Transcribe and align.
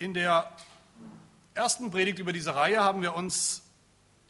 In 0.00 0.14
der 0.14 0.48
ersten 1.54 1.90
Predigt 1.90 2.20
über 2.20 2.32
diese 2.32 2.54
Reihe 2.54 2.78
haben 2.78 3.02
wir 3.02 3.14
uns 3.14 3.62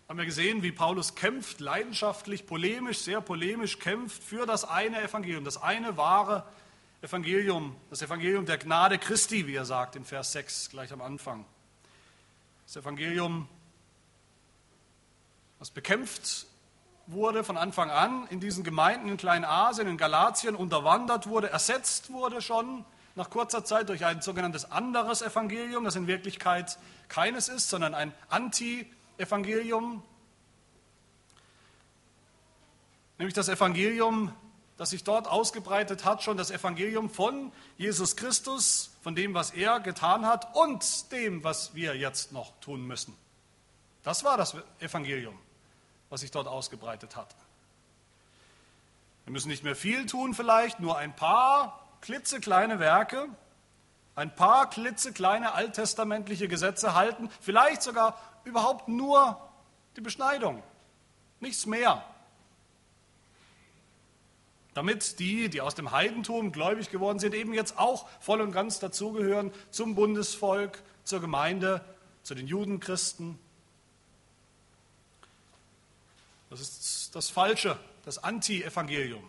haben 0.09 0.17
wir 0.17 0.25
gesehen, 0.25 0.63
wie 0.63 0.73
Paulus 0.73 1.15
kämpft, 1.15 1.61
leidenschaftlich, 1.61 2.47
polemisch, 2.47 3.01
sehr 3.01 3.21
polemisch 3.21 3.79
kämpft 3.79 4.25
für 4.25 4.47
das 4.47 4.65
eine 4.65 5.03
Evangelium, 5.03 5.45
das 5.45 5.61
eine 5.61 5.99
wahre 5.99 6.47
Evangelium, 7.03 7.77
das 7.91 8.01
Evangelium 8.01 8.47
der 8.47 8.57
Gnade 8.57 8.97
Christi, 8.97 9.47
wie 9.47 9.57
er 9.57 9.67
sagt 9.67 9.97
in 9.97 10.07
Vers 10.07 10.33
6 10.33 10.71
gleich 10.71 10.91
am 10.95 11.03
Anfang. 11.03 11.45
Das 12.65 12.77
Evangelium, 12.77 13.47
was 15.59 15.71
bekämpft 15.71 16.47
wurde 17.07 17.45
von 17.45 17.59
Anfang 17.59 17.91
an 17.91 18.27
in 18.31 18.41
diesen 18.41 18.65
Gemeinden 18.65 19.11
in 19.11 19.19
Kleinasien, 19.19 19.87
in 19.87 19.99
Galatien, 19.99 20.57
unterwandert 20.57 21.27
wurde, 21.27 21.51
ersetzt 21.51 22.11
wurde 22.11 22.41
schon 22.41 22.87
nach 23.19 23.31
kurzer 23.31 23.65
Zeit 23.65 23.89
durch 23.89 24.05
ein 24.05 24.23
sogenanntes 24.23 24.71
anderes 24.71 25.21
Evangelium, 25.21 25.85
das 25.85 25.97
in 25.97 26.07
Wirklichkeit 26.07 26.79
keines 27.09 27.49
ist, 27.49 27.69
sondern 27.69 27.93
ein 27.93 28.15
Anti-Evangelium. 28.29 30.03
Nämlich 33.19 33.35
das 33.35 33.49
Evangelium, 33.49 34.33
das 34.77 34.91
sich 34.91 35.03
dort 35.03 35.27
ausgebreitet 35.27 36.05
hat, 36.05 36.23
schon 36.23 36.37
das 36.37 36.53
Evangelium 36.53 37.11
von 37.11 37.53
Jesus 37.77 38.15
Christus, 38.15 38.93
von 39.03 39.17
dem, 39.17 39.35
was 39.35 39.51
er 39.51 39.81
getan 39.81 40.25
hat 40.25 40.55
und 40.55 41.11
dem, 41.11 41.43
was 41.43 41.75
wir 41.75 41.97
jetzt 41.97 42.31
noch 42.33 42.53
tun 42.61 42.87
müssen. 42.87 43.17
Das 44.05 44.23
war 44.23 44.37
das 44.37 44.55
Evangelium, 44.79 45.37
was 46.09 46.21
sich 46.21 46.31
dort 46.31 46.47
ausgebreitet 46.47 47.17
hat. 47.17 47.35
Wir 49.25 49.33
müssen 49.33 49.49
nicht 49.49 49.65
mehr 49.65 49.75
viel 49.75 50.07
tun 50.07 50.35
vielleicht, 50.35 50.79
nur 50.79 50.97
ein 50.97 51.15
paar 51.17 51.88
klitzekleine 52.01 52.79
Werke, 52.79 53.29
ein 54.15 54.35
paar 54.35 54.69
klitzekleine 54.69 55.55
alttestamentliche 55.55 56.49
Gesetze 56.49 56.95
halten, 56.95 57.31
vielleicht 57.41 57.83
sogar 57.83 58.21
überhaupt 58.45 58.89
nur 58.89 59.41
die 59.97 60.01
Beschneidung, 60.01 60.63
nichts 61.41 61.67
mehr. 61.67 62.05
Damit 64.75 65.19
die, 65.19 65.49
die 65.49 65.61
aus 65.61 65.75
dem 65.75 65.91
Heidentum 65.93 66.53
gläubig 66.53 66.91
geworden 66.91 67.19
sind, 67.19 67.35
eben 67.35 67.53
jetzt 67.53 67.79
auch 67.79 68.09
voll 68.21 68.41
und 68.41 68.53
ganz 68.53 68.79
dazugehören 68.79 69.53
zum 69.71 69.95
Bundesvolk, 69.95 70.83
zur 71.05 71.21
Gemeinde, 71.21 71.85
zu 72.23 72.35
den 72.35 72.47
Judenchristen. 72.47 73.39
Das 76.51 76.61
ist 76.61 77.15
das 77.15 77.31
Falsche, 77.31 77.79
das 78.05 78.23
Anti-Evangelium 78.23 79.29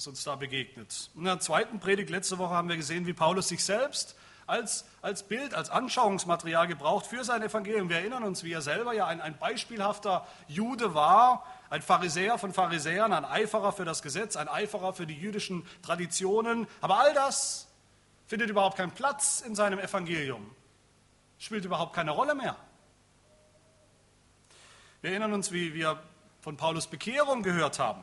was 0.00 0.06
uns 0.06 0.24
da 0.24 0.34
begegnet. 0.34 1.10
In 1.14 1.24
der 1.24 1.40
zweiten 1.40 1.78
Predigt 1.78 2.08
letzte 2.08 2.38
Woche 2.38 2.54
haben 2.54 2.70
wir 2.70 2.76
gesehen, 2.78 3.06
wie 3.06 3.12
Paulus 3.12 3.48
sich 3.48 3.62
selbst 3.62 4.16
als, 4.46 4.86
als 5.02 5.24
Bild, 5.24 5.52
als 5.52 5.68
Anschauungsmaterial 5.68 6.68
gebraucht 6.68 7.04
für 7.04 7.22
sein 7.22 7.42
Evangelium. 7.42 7.90
Wir 7.90 7.98
erinnern 7.98 8.24
uns, 8.24 8.42
wie 8.42 8.50
er 8.50 8.62
selber 8.62 8.94
ja 8.94 9.06
ein, 9.06 9.20
ein 9.20 9.36
beispielhafter 9.36 10.26
Jude 10.48 10.94
war, 10.94 11.44
ein 11.68 11.82
Pharisäer 11.82 12.38
von 12.38 12.54
Pharisäern, 12.54 13.12
ein 13.12 13.26
Eiferer 13.26 13.72
für 13.72 13.84
das 13.84 14.00
Gesetz, 14.00 14.36
ein 14.36 14.48
Eiferer 14.48 14.94
für 14.94 15.06
die 15.06 15.18
jüdischen 15.18 15.66
Traditionen. 15.82 16.66
Aber 16.80 16.98
all 17.00 17.12
das 17.12 17.68
findet 18.26 18.48
überhaupt 18.48 18.78
keinen 18.78 18.92
Platz 18.92 19.42
in 19.46 19.54
seinem 19.54 19.80
Evangelium, 19.80 20.50
spielt 21.38 21.66
überhaupt 21.66 21.94
keine 21.94 22.12
Rolle 22.12 22.34
mehr. 22.34 22.56
Wir 25.02 25.10
erinnern 25.10 25.34
uns, 25.34 25.52
wie 25.52 25.74
wir 25.74 26.02
von 26.40 26.56
Paulus 26.56 26.86
Bekehrung 26.86 27.42
gehört 27.42 27.78
haben 27.78 28.02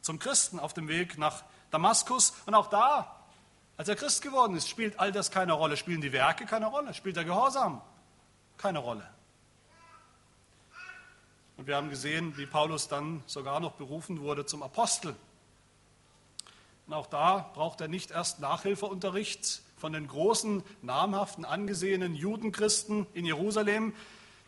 zum 0.00 0.18
Christen 0.18 0.58
auf 0.58 0.74
dem 0.74 0.88
Weg 0.88 1.18
nach 1.18 1.44
Damaskus. 1.70 2.34
Und 2.46 2.54
auch 2.54 2.68
da, 2.68 3.14
als 3.76 3.88
er 3.88 3.96
Christ 3.96 4.22
geworden 4.22 4.56
ist, 4.56 4.68
spielt 4.68 4.98
all 4.98 5.12
das 5.12 5.30
keine 5.30 5.52
Rolle. 5.52 5.76
Spielen 5.76 6.00
die 6.00 6.12
Werke 6.12 6.46
keine 6.46 6.66
Rolle? 6.66 6.94
Spielt 6.94 7.16
der 7.16 7.24
Gehorsam 7.24 7.80
keine 8.56 8.78
Rolle? 8.78 9.08
Und 11.56 11.66
wir 11.66 11.76
haben 11.76 11.90
gesehen, 11.90 12.36
wie 12.36 12.46
Paulus 12.46 12.86
dann 12.86 13.22
sogar 13.26 13.58
noch 13.58 13.72
berufen 13.72 14.20
wurde 14.20 14.46
zum 14.46 14.62
Apostel. 14.62 15.16
Und 16.86 16.94
auch 16.94 17.06
da 17.06 17.50
braucht 17.52 17.80
er 17.80 17.88
nicht 17.88 18.12
erst 18.12 18.40
Nachhilfeunterricht 18.40 19.62
von 19.76 19.92
den 19.92 20.06
großen, 20.06 20.62
namhaften, 20.82 21.44
angesehenen 21.44 22.14
Judenchristen 22.14 23.06
in 23.12 23.26
Jerusalem, 23.26 23.92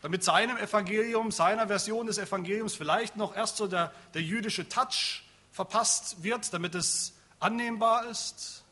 damit 0.01 0.23
seinem 0.23 0.57
Evangelium, 0.57 1.31
seiner 1.31 1.67
Version 1.67 2.07
des 2.07 2.17
Evangeliums 2.17 2.75
vielleicht 2.75 3.17
noch 3.17 3.35
erst 3.35 3.57
so 3.57 3.67
der, 3.67 3.93
der 4.13 4.21
jüdische 4.21 4.67
Touch 4.67 5.23
verpasst 5.51 6.23
wird, 6.23 6.53
damit 6.53 6.75
es 6.75 7.13
annehmbar 7.39 8.07
ist. 8.07 8.63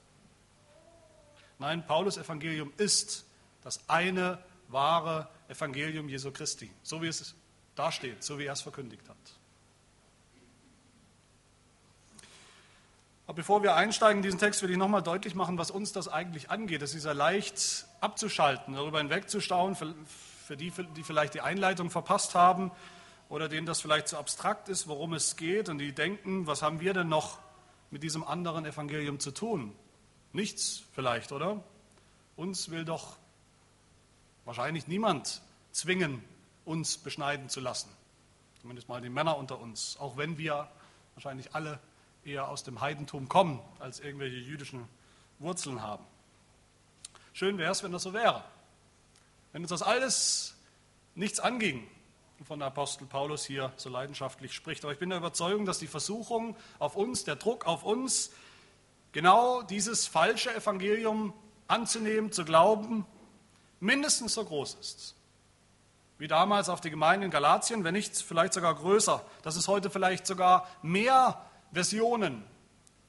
Nein, 1.57 1.85
Paulus 1.85 2.17
Evangelium 2.17 2.71
ist 2.77 3.25
das 3.61 3.81
eine 3.87 4.39
wahre 4.69 5.27
Evangelium 5.49 6.07
Jesu 6.07 6.31
Christi, 6.31 6.71
so 6.83 7.01
wie 7.01 7.07
es 7.07 7.35
dasteht, 7.75 8.23
so 8.23 8.39
wie 8.39 8.45
er 8.45 8.53
es 8.53 8.61
verkündigt 8.61 9.07
hat. 9.09 9.17
Aber 13.25 13.35
bevor 13.35 13.61
wir 13.61 13.75
einsteigen 13.75 14.19
in 14.19 14.23
diesen 14.23 14.39
Text, 14.39 14.63
will 14.63 14.71
ich 14.71 14.77
nochmal 14.77 15.03
deutlich 15.03 15.35
machen, 15.35 15.57
was 15.57 15.69
uns 15.69 15.91
das 15.91 16.07
eigentlich 16.07 16.49
angeht. 16.49 16.81
Es 16.81 16.95
ist 16.95 17.05
ja 17.05 17.11
leicht 17.11 17.85
abzuschalten, 17.99 18.73
darüber 18.73 18.97
hinwegzustauen, 18.97 19.75
für 19.75 20.57
die, 20.57 20.71
die 20.95 21.03
vielleicht 21.03 21.35
die 21.35 21.41
Einleitung 21.41 21.91
verpasst 21.91 22.33
haben 22.33 22.71
oder 23.29 23.47
denen 23.47 23.67
das 23.67 23.79
vielleicht 23.79 24.07
zu 24.07 24.17
abstrakt 24.17 24.69
ist, 24.69 24.87
worum 24.87 25.13
es 25.13 25.35
geht 25.35 25.69
und 25.69 25.77
die 25.77 25.93
denken, 25.93 26.47
was 26.47 26.61
haben 26.61 26.79
wir 26.79 26.93
denn 26.93 27.07
noch 27.07 27.37
mit 27.91 28.03
diesem 28.03 28.23
anderen 28.23 28.65
Evangelium 28.65 29.19
zu 29.19 29.31
tun? 29.31 29.73
Nichts 30.33 30.83
vielleicht, 30.93 31.31
oder? 31.31 31.63
Uns 32.35 32.69
will 32.69 32.85
doch 32.85 33.17
wahrscheinlich 34.45 34.87
niemand 34.87 35.41
zwingen, 35.71 36.23
uns 36.65 36.97
beschneiden 36.97 37.49
zu 37.49 37.59
lassen. 37.59 37.89
Zumindest 38.61 38.89
mal 38.89 38.99
die 38.99 39.09
Männer 39.09 39.37
unter 39.37 39.59
uns, 39.59 39.97
auch 39.97 40.17
wenn 40.17 40.37
wir 40.37 40.69
wahrscheinlich 41.13 41.53
alle 41.53 41.79
eher 42.25 42.49
aus 42.49 42.63
dem 42.63 42.81
Heidentum 42.81 43.29
kommen, 43.29 43.59
als 43.79 43.99
irgendwelche 43.99 44.37
jüdischen 44.37 44.87
Wurzeln 45.37 45.81
haben. 45.81 46.03
Schön 47.33 47.57
wäre 47.57 47.71
es, 47.71 47.83
wenn 47.83 47.91
das 47.91 48.03
so 48.03 48.13
wäre. 48.13 48.43
Wenn 49.51 49.61
uns 49.61 49.69
das 49.69 49.81
alles 49.81 50.55
nichts 51.15 51.39
anging, 51.39 51.87
von 52.45 52.61
Apostel 52.61 53.05
Paulus 53.05 53.45
hier 53.45 53.73
so 53.75 53.89
leidenschaftlich 53.89 54.53
spricht. 54.53 54.83
Aber 54.83 54.93
ich 54.93 54.99
bin 54.99 55.09
der 55.09 55.19
Überzeugung, 55.19 55.65
dass 55.65 55.79
die 55.79 55.87
Versuchung 55.87 56.55
auf 56.79 56.95
uns, 56.95 57.23
der 57.25 57.35
Druck 57.35 57.67
auf 57.67 57.83
uns, 57.83 58.31
genau 59.11 59.61
dieses 59.61 60.07
falsche 60.07 60.53
Evangelium 60.55 61.33
anzunehmen, 61.67 62.31
zu 62.31 62.45
glauben, 62.45 63.05
mindestens 63.79 64.35
so 64.35 64.45
groß 64.45 64.75
ist. 64.75 65.15
Wie 66.17 66.27
damals 66.27 66.69
auf 66.69 66.81
die 66.81 66.89
Gemeinde 66.89 67.25
in 67.25 67.31
Galatien, 67.31 67.83
wenn 67.83 67.93
nicht 67.93 68.15
vielleicht 68.15 68.53
sogar 68.53 68.75
größer. 68.75 69.25
Dass 69.41 69.55
es 69.55 69.67
heute 69.67 69.89
vielleicht 69.89 70.25
sogar 70.25 70.67
mehr 70.81 71.45
Versionen 71.73 72.43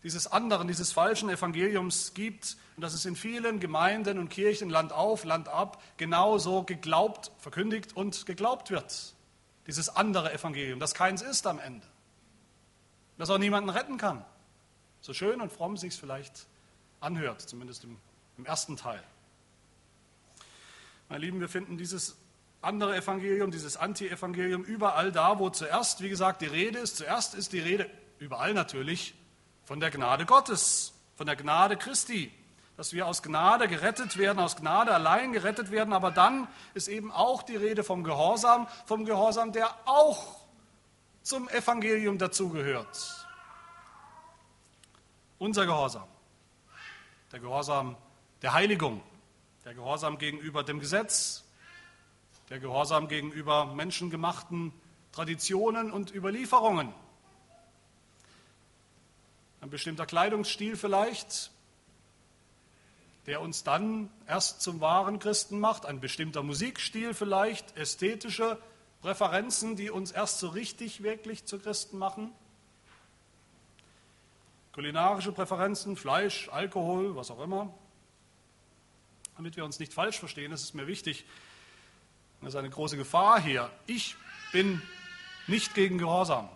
dieses 0.03 0.27
anderen, 0.27 0.67
dieses 0.67 0.93
falschen 0.93 1.29
Evangeliums 1.29 2.15
gibt 2.15 2.57
und 2.77 2.83
dass 2.83 2.95
es 2.95 3.05
in 3.05 3.17
vielen 3.17 3.61
Gemeinden 3.61 4.19
und 4.19 4.29
Kirchen 4.29 4.71
Land 4.71 4.93
auf, 4.93 5.25
Land 5.25 5.49
ab 5.49 5.83
genauso 5.99 6.63
geglaubt, 6.63 7.31
verkündigt 7.39 7.97
und 7.97 8.27
geglaubt 8.27 8.71
wird 8.71 9.15
dieses 9.67 9.89
andere 9.89 10.33
Evangelium, 10.33 10.81
das 10.81 10.95
keins 10.95 11.23
ist 11.23 11.47
am 11.47 11.59
Ende, 11.59 11.87
das 13.19 13.31
auch 13.31 13.39
niemanden 13.39 13.71
retten 13.71 13.99
kann. 13.99 14.25
So 15.01 15.15
schön 15.15 15.41
und 15.41 15.53
fromm 15.53 15.77
sich 15.77 15.95
es 15.95 15.99
vielleicht 15.99 16.47
anhört, 17.01 17.41
zumindest 17.43 17.85
im, 17.85 17.97
im 18.37 18.47
ersten 18.47 18.77
Teil. 18.77 19.03
Meine 21.09 21.25
Lieben, 21.25 21.41
wir 21.41 21.49
finden 21.49 21.79
dieses 21.79 22.17
andere 22.63 22.97
Evangelium, 22.97 23.51
dieses 23.51 23.77
Anti-Evangelium 23.77 24.63
überall 24.63 25.13
da, 25.13 25.39
wo 25.39 25.51
zuerst, 25.51 26.03
wie 26.03 26.09
gesagt, 26.09 26.43
die 26.43 26.47
Rede 26.47 26.79
ist. 26.79 26.97
Zuerst 26.97 27.35
ist 27.35 27.53
die 27.53 27.59
Rede, 27.59 27.91
überall 28.19 28.53
natürlich, 28.53 29.15
von 29.65 29.81
der 29.81 29.91
Gnade 29.91 30.27
Gottes, 30.27 30.93
von 31.17 31.27
der 31.27 31.37
Gnade 31.37 31.77
Christi 31.77 32.33
dass 32.81 32.95
wir 32.95 33.07
aus 33.07 33.23
Gnade 33.23 33.69
gerettet 33.69 34.17
werden, 34.17 34.39
aus 34.39 34.57
Gnade 34.57 34.95
allein 34.95 35.35
gerettet 35.35 35.71
werden, 35.71 35.93
aber 35.93 36.11
dann 36.11 36.49
ist 36.73 36.89
eben 36.89 37.13
auch 37.13 37.43
die 37.43 37.57
Rede 37.57 37.85
vom 37.85 38.05
Gehorsam, 38.05 38.69
vom 38.87 39.05
Gehorsam, 39.05 39.53
der 39.53 39.69
auch 39.85 40.47
zum 41.21 41.47
Evangelium 41.51 42.17
dazugehört. 42.17 43.27
Unser 45.39 45.67
Gehorsam, 45.67 46.09
der 47.31 47.41
Gehorsam 47.41 47.99
der 48.41 48.55
Heiligung, 48.55 49.03
der 49.67 49.75
Gehorsam 49.75 50.17
gegenüber 50.17 50.63
dem 50.63 50.81
Gesetz, 50.81 51.45
der 52.49 52.61
Gehorsam 52.61 53.09
gegenüber 53.09 53.67
menschengemachten 53.67 54.73
Traditionen 55.13 55.93
und 55.93 56.15
Überlieferungen. 56.15 56.95
Ein 59.61 59.69
bestimmter 59.69 60.07
Kleidungsstil 60.07 60.79
vielleicht, 60.79 61.51
der 63.27 63.41
uns 63.41 63.63
dann 63.63 64.11
erst 64.27 64.63
zum 64.63 64.81
wahren 64.81 65.19
Christen 65.19 65.61
macht, 65.61 65.87
ein 65.87 66.01
bestimmter 66.01 66.43
Musikstil 66.43 67.15
vielleicht, 67.15 67.77
ästhetische 67.77 68.59
Präferenzen, 69.03 69.77
die 69.77 69.91
uns 69.91 70.11
erst 70.11 70.39
so 70.41 70.49
richtig 70.49 71.03
wirklich 71.03 71.45
zu 71.45 71.59
Christen 71.59 71.99
machen, 71.99 72.33
kulinarische 74.73 75.33
Präferenzen, 75.33 75.97
Fleisch, 75.97 76.49
Alkohol, 76.51 77.17
was 77.17 77.31
auch 77.31 77.41
immer. 77.41 77.73
damit 79.37 79.57
wir 79.57 79.65
uns 79.65 79.79
nicht 79.79 79.95
falsch 79.95 80.19
verstehen, 80.19 80.51
das 80.51 80.63
ist 80.63 80.75
mir 80.75 80.87
wichtig, 80.87 81.25
das 82.41 82.51
ist 82.51 82.57
eine 82.57 82.71
große 82.71 82.97
Gefahr 82.97 83.41
hier. 83.41 83.71
Ich 83.87 84.17
bin 84.53 84.83
nicht 85.47 85.75
gegen 85.75 85.99
Gehorsam. 85.99 86.49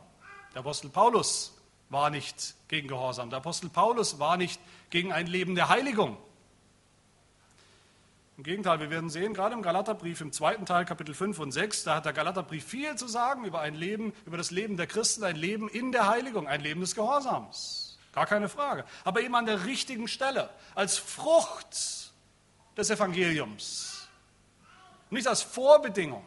Der 0.52 0.60
Apostel 0.60 0.90
Paulus 0.90 1.56
war 1.88 2.10
nicht 2.10 2.54
gegen 2.68 2.88
Gehorsam. 2.88 3.30
Der 3.30 3.38
Apostel 3.38 3.68
Paulus 3.68 4.18
war 4.18 4.36
nicht 4.36 4.60
gegen 4.90 5.12
ein 5.12 5.26
Leben 5.26 5.54
der 5.54 5.68
Heiligung. 5.68 6.16
Im 8.36 8.42
Gegenteil, 8.42 8.80
wir 8.80 8.90
werden 8.90 9.10
sehen, 9.10 9.32
gerade 9.32 9.54
im 9.54 9.62
Galaterbrief 9.62 10.20
im 10.20 10.32
zweiten 10.32 10.66
Teil, 10.66 10.84
Kapitel 10.84 11.14
5 11.14 11.38
und 11.38 11.52
6, 11.52 11.84
da 11.84 11.96
hat 11.96 12.04
der 12.04 12.12
Galaterbrief 12.12 12.64
viel 12.64 12.96
zu 12.96 13.06
sagen 13.06 13.44
über 13.44 13.60
ein 13.60 13.76
Leben, 13.76 14.12
über 14.26 14.36
das 14.36 14.50
Leben 14.50 14.76
der 14.76 14.88
Christen, 14.88 15.22
ein 15.22 15.36
Leben 15.36 15.68
in 15.68 15.92
der 15.92 16.08
Heiligung, 16.08 16.48
ein 16.48 16.60
Leben 16.60 16.80
des 16.80 16.96
Gehorsams. 16.96 17.96
Gar 18.12 18.26
keine 18.26 18.48
Frage. 18.48 18.84
Aber 19.04 19.20
eben 19.20 19.36
an 19.36 19.46
der 19.46 19.66
richtigen 19.66 20.08
Stelle, 20.08 20.50
als 20.74 20.98
Frucht 20.98 22.12
des 22.76 22.90
Evangeliums, 22.90 24.08
nicht 25.10 25.28
als 25.28 25.42
Vorbedingung. 25.42 26.24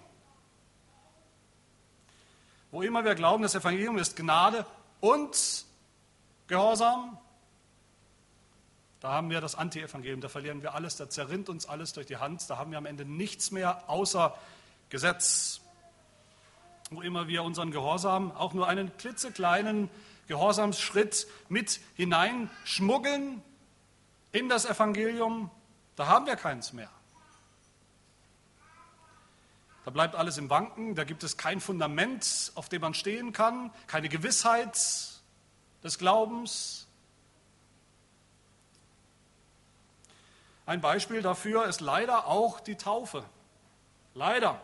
Wo 2.72 2.84
immer 2.84 3.04
wir 3.04 3.16
glauben, 3.16 3.44
das 3.44 3.56
Evangelium 3.56 3.98
ist 3.98 4.16
Gnade 4.16 4.66
und 5.02 5.66
Gehorsam, 6.48 7.18
da 9.00 9.12
haben 9.12 9.30
wir 9.30 9.42
das 9.42 9.56
Anti-Evangelium, 9.56 10.22
da 10.22 10.30
verlieren 10.30 10.64
wir 10.64 10.74
alles, 10.74 10.96
da 10.96 11.10
zerrinnt 11.10 11.50
uns 11.50 11.68
alles 11.68 11.94
durch 11.94 12.08
die 12.08 12.18
Hand, 12.18 12.50
da 12.50 12.58
haben 12.58 12.72
wir 12.72 12.78
am 12.78 12.86
Ende 12.86 13.06
nichts 13.06 13.52
mehr 13.52 13.88
außer 13.90 14.36
Gesetz. 14.90 15.62
Wo 16.90 17.02
immer 17.02 17.28
wir 17.28 17.44
unseren 17.44 17.72
Gehorsam, 17.72 18.32
auch 18.32 18.54
nur 18.54 18.68
einen 18.68 18.96
klitzekleinen 18.98 19.90
Gehorsamsschritt 20.28 21.28
mit 21.50 21.80
hineinschmuggeln 21.96 23.42
in 24.32 24.50
das 24.50 24.66
Evangelium, 24.66 25.52
da 25.96 26.08
haben 26.08 26.26
wir 26.26 26.36
keins 26.36 26.74
mehr. 26.74 26.90
Da 29.86 29.92
bleibt 29.92 30.16
alles 30.16 30.38
im 30.38 30.50
Wanken, 30.50 30.96
da 30.96 31.04
gibt 31.04 31.24
es 31.24 31.38
kein 31.38 31.62
Fundament, 31.62 32.52
auf 32.56 32.68
dem 32.68 32.82
man 32.82 32.94
stehen 32.94 33.32
kann, 33.32 33.72
keine 33.88 34.10
Gewissheit 34.10 34.78
des 35.84 35.98
Glaubens, 35.98 36.87
Ein 40.68 40.82
Beispiel 40.82 41.22
dafür 41.22 41.66
ist 41.66 41.80
leider 41.80 42.28
auch 42.28 42.60
die 42.60 42.76
Taufe. 42.76 43.24
Leider. 44.14 44.60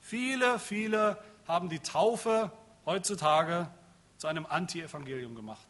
Viele, 0.00 0.58
viele 0.58 1.18
haben 1.46 1.68
die 1.68 1.78
Taufe 1.78 2.50
heutzutage 2.86 3.68
zu 4.16 4.28
einem 4.28 4.46
Anti-Evangelium 4.46 5.34
gemacht. 5.34 5.68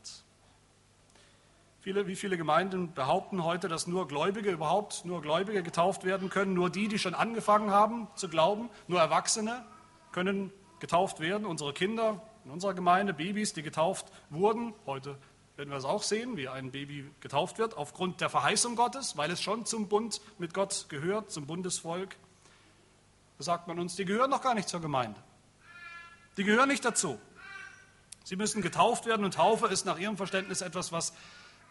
Viele, 1.80 2.06
wie 2.06 2.14
viele 2.14 2.36
Gemeinden 2.36 2.94
behaupten 2.94 3.42
heute, 3.42 3.66
dass 3.66 3.88
nur 3.88 4.06
Gläubige 4.06 4.52
überhaupt 4.52 5.04
nur 5.04 5.20
Gläubige 5.20 5.64
getauft 5.64 6.04
werden 6.04 6.30
können, 6.30 6.54
nur 6.54 6.70
die, 6.70 6.86
die 6.86 7.00
schon 7.00 7.14
angefangen 7.14 7.72
haben 7.72 8.06
zu 8.14 8.28
glauben, 8.28 8.70
nur 8.86 9.00
Erwachsene 9.00 9.64
können 10.12 10.52
getauft 10.78 11.18
werden. 11.18 11.44
Unsere 11.44 11.72
Kinder 11.72 12.22
in 12.44 12.52
unserer 12.52 12.74
Gemeinde, 12.74 13.14
Babys, 13.14 13.52
die 13.52 13.64
getauft 13.64 14.06
wurden, 14.30 14.74
heute 14.86 15.18
werden 15.56 15.70
wir 15.70 15.76
es 15.76 15.84
auch 15.84 16.02
sehen, 16.02 16.36
wie 16.36 16.48
ein 16.48 16.70
Baby 16.70 17.10
getauft 17.20 17.58
wird, 17.58 17.76
aufgrund 17.76 18.20
der 18.20 18.30
Verheißung 18.30 18.76
Gottes, 18.76 19.16
weil 19.16 19.30
es 19.30 19.42
schon 19.42 19.66
zum 19.66 19.88
Bund 19.88 20.20
mit 20.38 20.54
Gott 20.54 20.86
gehört, 20.88 21.30
zum 21.30 21.46
Bundesvolk. 21.46 22.16
Da 23.38 23.44
sagt 23.44 23.68
man 23.68 23.78
uns, 23.78 23.96
die 23.96 24.04
gehören 24.04 24.30
noch 24.30 24.42
gar 24.42 24.54
nicht 24.54 24.68
zur 24.68 24.80
Gemeinde. 24.80 25.20
Die 26.36 26.44
gehören 26.44 26.68
nicht 26.68 26.84
dazu. 26.84 27.18
Sie 28.24 28.36
müssen 28.36 28.62
getauft 28.62 29.04
werden 29.04 29.24
und 29.24 29.34
Taufe 29.34 29.66
ist 29.66 29.84
nach 29.84 29.98
ihrem 29.98 30.16
Verständnis 30.16 30.62
etwas, 30.62 30.92
was 30.92 31.12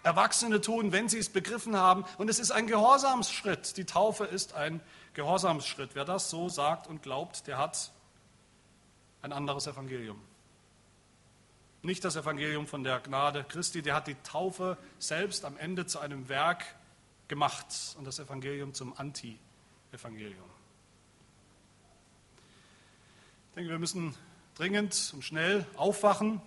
Erwachsene 0.04 0.62
tun, 0.62 0.92
wenn 0.92 1.10
sie 1.10 1.20
es 1.20 1.30
begriffen 1.30 1.76
haben. 1.76 2.06
Und 2.18 2.30
es 2.30 2.40
ist 2.40 2.52
ein 2.52 2.68
Gehorsamsschritt. 2.68 3.78
Die 3.78 3.86
Taufe 3.86 4.26
ist 4.26 4.54
ein 4.54 4.82
Gehorsamsschritt. 5.14 5.92
Wer 5.94 6.06
das 6.06 6.30
so 6.30 6.50
sagt 6.50 6.88
und 6.88 7.02
glaubt, 7.02 7.48
der 7.48 7.58
hat 7.58 7.92
ein 9.22 9.34
anderes 9.34 9.68
Evangelium. 9.68 10.20
Nicht 11.84 12.06
das 12.06 12.16
Evangelium 12.16 12.68
von 12.68 12.84
der 12.84 13.00
Gnade 13.00 13.44
Christi, 13.44 13.82
der 13.82 13.96
hat 13.96 14.08
die 14.08 14.16
Taufe 14.24 14.78
selbst 15.00 15.46
am 15.46 15.58
Ende 15.58 15.88
zu 15.88 16.00
einem 16.00 16.30
Werk 16.30 16.64
gemacht 17.28 17.96
und 17.98 18.06
das 18.06 18.20
Evangelium 18.20 18.74
zum 18.74 18.94
Anti-Evangelium. 18.98 20.50
Ich 23.50 23.56
denke, 23.56 23.72
wir 23.72 23.80
müssen 23.80 24.16
dringend 24.56 25.12
und 25.14 25.24
schnell 25.24 25.66
aufwachen, 25.76 26.40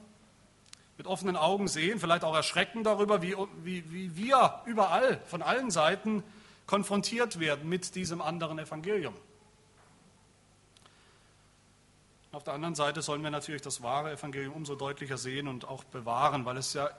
mit 0.97 1.09
offenen 1.09 1.37
Augen 1.37 1.67
sehen, 1.67 1.99
vielleicht 1.99 2.23
auch 2.23 2.37
erschrecken 2.37 2.85
darüber, 2.85 3.21
wie, 3.21 3.35
wie, 3.65 3.91
wie 3.93 4.17
wir 4.17 4.61
überall, 4.67 5.21
von 5.27 5.43
allen 5.43 5.73
Seiten 5.73 6.23
konfrontiert 6.67 7.41
werden 7.41 7.69
mit 7.69 7.97
diesem 7.97 8.23
anderen 8.23 8.61
Evangelium. 8.61 9.15
Auf 12.35 12.43
der 12.43 12.55
anderen 12.55 12.75
Seite 12.75 13.01
sollen 13.01 13.23
wir 13.23 13.31
natürlich 13.31 13.63
das 13.63 13.81
wahre 13.81 14.11
Evangelium 14.11 14.55
umso 14.55 14.75
deutlicher 14.75 15.19
sehen 15.19 15.47
und 15.47 15.69
auch 15.69 15.85
bewahren, 15.85 16.45
weil 16.45 16.57
es 16.57 16.73
ja 16.73 16.91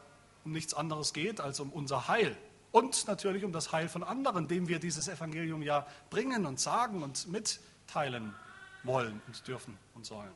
um 0.46 0.54
nichts 0.54 0.74
anderes 0.74 1.12
geht 1.12 1.42
als 1.42 1.60
um 1.60 1.72
unser 1.72 2.08
Heil 2.08 2.38
und 2.72 3.06
natürlich 3.08 3.44
um 3.44 3.52
das 3.52 3.74
Heil 3.74 3.90
von 3.90 4.02
anderen, 4.02 4.48
dem 4.48 4.70
wir 4.70 4.80
dieses 4.80 5.10
Evangelium 5.10 5.62
ja 5.62 5.86
bringen 6.10 6.46
und 6.46 6.62
sagen 6.62 7.04
und 7.04 7.28
mitteilen 7.28 8.34
wollen 8.84 9.22
und 9.28 9.46
dürfen 9.46 9.78
und 9.94 10.06
sollen. 10.06 10.32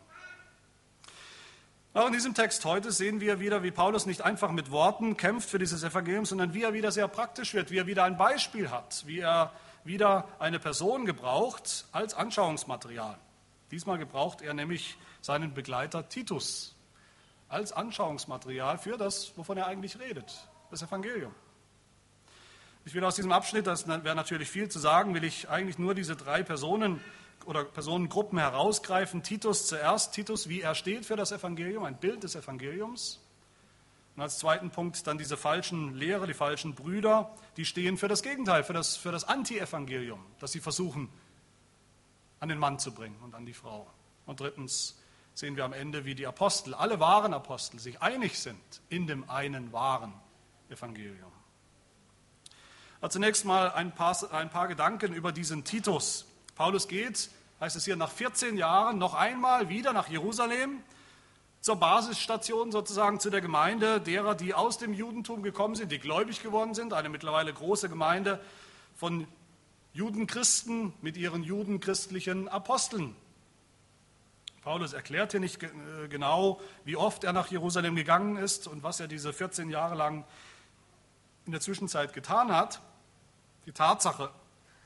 Auch 1.94 2.08
in 2.08 2.14
diesem 2.14 2.34
Text 2.34 2.66
heute 2.66 2.92
sehen 2.92 3.22
wir 3.22 3.40
wieder, 3.40 3.64
wie 3.64 3.72
Paulus 3.72 4.06
nicht 4.06 4.24
einfach 4.24 4.52
mit 4.52 4.70
Worten 4.70 5.16
kämpft 5.16 5.50
für 5.50 5.60
dieses 5.60 5.82
Evangelium, 5.82 6.26
sondern 6.26 6.54
wie 6.54 6.64
er 6.64 6.74
wieder 6.74 6.92
sehr 6.92 7.08
praktisch 7.08 7.54
wird, 7.54 7.72
wie 7.72 7.78
er 7.78 7.88
wieder 7.88 8.04
ein 8.04 8.18
Beispiel 8.18 8.70
hat, 8.70 9.08
wie 9.08 9.20
er 9.20 9.54
wieder 9.86 10.28
eine 10.40 10.60
Person 10.60 11.06
gebraucht 11.06 11.86
als 11.94 12.16
Anschauungsmaterial. 12.16 13.18
Diesmal 13.72 13.98
gebraucht 13.98 14.42
er 14.42 14.54
nämlich 14.54 14.98
seinen 15.22 15.54
Begleiter 15.54 16.10
Titus 16.10 16.76
als 17.48 17.72
Anschauungsmaterial 17.72 18.78
für 18.78 18.98
das, 18.98 19.34
wovon 19.36 19.58
er 19.58 19.68
eigentlich 19.68 20.00
redet, 20.00 20.48
das 20.70 20.82
Evangelium. 20.82 21.34
Ich 22.86 22.94
will 22.94 23.04
aus 23.04 23.16
diesem 23.16 23.32
Abschnitt, 23.32 23.68
das 23.68 23.88
wäre 23.88 24.16
natürlich 24.16 24.50
viel 24.50 24.70
zu 24.70 24.80
sagen, 24.80 25.14
will 25.14 25.24
ich 25.24 25.50
eigentlich 25.50 25.78
nur 25.78 25.94
diese 25.94 26.16
drei 26.16 26.44
Personen 26.44 27.02
oder 27.46 27.66
Personengruppen 27.66 28.40
herausgreifen. 28.40 29.24
Titus 29.24 29.68
zuerst, 29.68 30.14
Titus, 30.14 30.50
wie 30.50 30.62
er 30.62 30.76
steht 30.76 31.06
für 31.06 31.16
das 31.16 31.32
Evangelium, 31.32 31.84
ein 31.84 31.98
Bild 31.98 32.24
des 32.24 32.36
Evangeliums. 32.36 33.20
Und 34.16 34.24
als 34.24 34.40
zweiten 34.40 34.70
Punkt 34.72 35.06
dann 35.08 35.18
diese 35.18 35.38
falschen 35.38 35.96
Lehrer, 35.96 36.28
die 36.28 36.34
falschen 36.34 36.76
Brüder, 36.76 37.36
die 37.58 37.66
stehen 37.66 37.98
für 37.98 38.08
das 38.08 38.24
Gegenteil, 38.24 38.64
für 38.64 38.74
das, 38.74 38.98
für 38.98 39.12
das 39.12 39.24
Anti-Evangelium, 39.24 40.26
das 40.40 40.52
sie 40.52 40.60
versuchen 40.60 41.10
an 42.40 42.50
den 42.50 42.58
Mann 42.58 42.80
zu 42.80 42.94
bringen 42.94 43.18
und 43.24 43.36
an 43.36 43.46
die 43.46 43.54
Frau. 43.54 43.88
Und 44.26 44.40
drittens 44.40 45.00
sehen 45.34 45.56
wir 45.56 45.66
am 45.66 45.74
Ende, 45.74 46.06
wie 46.06 46.16
die 46.16 46.28
Apostel, 46.28 46.74
alle 46.74 47.00
wahren 47.00 47.34
Apostel, 47.34 47.80
sich 47.80 48.02
einig 48.02 48.40
sind 48.40 48.82
in 48.90 49.08
dem 49.08 49.30
einen 49.30 49.72
wahren 49.72 50.14
Evangelium. 50.70 51.32
Also 53.02 53.14
zunächst 53.14 53.46
mal 53.46 53.72
ein 53.72 53.94
paar, 53.94 54.18
ein 54.34 54.50
paar 54.50 54.68
Gedanken 54.68 55.14
über 55.14 55.32
diesen 55.32 55.64
Titus. 55.64 56.26
Paulus 56.56 56.88
geht, 56.88 57.30
heißt 57.62 57.76
es 57.78 57.86
hier, 57.86 57.96
nach 57.96 58.12
14 58.12 58.58
Jahren 58.58 58.98
noch 58.98 59.14
einmal 59.14 59.70
wieder 59.70 59.94
nach 59.94 60.10
Jerusalem, 60.10 60.84
zur 61.62 61.76
Basisstation 61.78 62.72
sozusagen 62.72 63.20
zu 63.20 63.30
der 63.30 63.42
Gemeinde 63.42 64.00
derer, 64.00 64.36
die 64.36 64.54
aus 64.54 64.78
dem 64.78 64.94
Judentum 64.94 65.44
gekommen 65.44 65.76
sind, 65.76 65.92
die 65.92 66.00
gläubig 66.00 66.42
geworden 66.42 66.74
sind, 66.74 66.94
eine 66.94 67.10
mittlerweile 67.10 67.54
große 67.54 67.90
Gemeinde 67.90 68.40
von 68.96 69.28
Judenchristen 69.94 70.94
mit 71.02 71.18
ihren 71.18 71.44
judenchristlichen 71.44 72.48
Aposteln. 72.48 73.16
Paulus 74.62 74.94
erklärt 74.94 75.32
hier 75.32 75.40
nicht 75.40 75.64
äh, 75.64 75.70
genau, 76.10 76.60
wie 76.86 76.96
oft 76.96 77.24
er 77.24 77.34
nach 77.34 77.48
Jerusalem 77.48 77.96
gegangen 77.96 78.38
ist 78.38 78.68
und 78.68 78.84
was 78.84 79.00
er 79.00 79.08
diese 79.08 79.34
14 79.34 79.70
Jahre 79.70 79.96
lang 79.96 80.26
in 81.46 81.52
der 81.52 81.62
Zwischenzeit 81.62 82.14
getan 82.14 82.52
hat. 82.52 82.82
Die 83.66 83.72
Tatsache, 83.72 84.30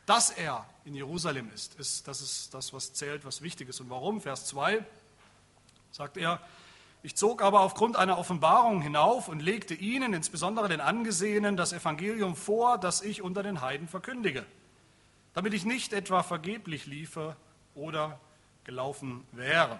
dass 0.05 0.29
er 0.29 0.65
in 0.85 0.95
Jerusalem 0.95 1.51
ist, 1.53 1.75
ist 1.79 2.07
das 2.07 2.21
ist 2.21 2.53
das, 2.53 2.71
was 2.71 2.93
zählt, 2.93 3.25
was 3.25 3.41
wichtig 3.41 3.69
ist. 3.69 3.81
Und 3.81 3.89
warum? 3.89 4.21
Vers 4.21 4.45
2 4.45 4.85
sagt 5.91 6.17
er, 6.17 6.39
ich 7.01 7.15
zog 7.15 7.41
aber 7.41 7.59
aufgrund 7.59 7.97
einer 7.97 8.17
Offenbarung 8.17 8.81
hinauf 8.81 9.27
und 9.27 9.41
legte 9.41 9.73
ihnen, 9.73 10.13
insbesondere 10.13 10.69
den 10.69 10.79
Angesehenen, 10.79 11.57
das 11.57 11.73
Evangelium 11.73 12.37
vor, 12.37 12.77
das 12.77 13.01
ich 13.01 13.21
unter 13.21 13.43
den 13.43 13.59
Heiden 13.59 13.89
verkündige 13.89 14.45
damit 15.33 15.53
ich 15.53 15.65
nicht 15.65 15.93
etwa 15.93 16.23
vergeblich 16.23 16.85
liefe 16.85 17.35
oder 17.75 18.19
gelaufen 18.63 19.25
wäre. 19.31 19.79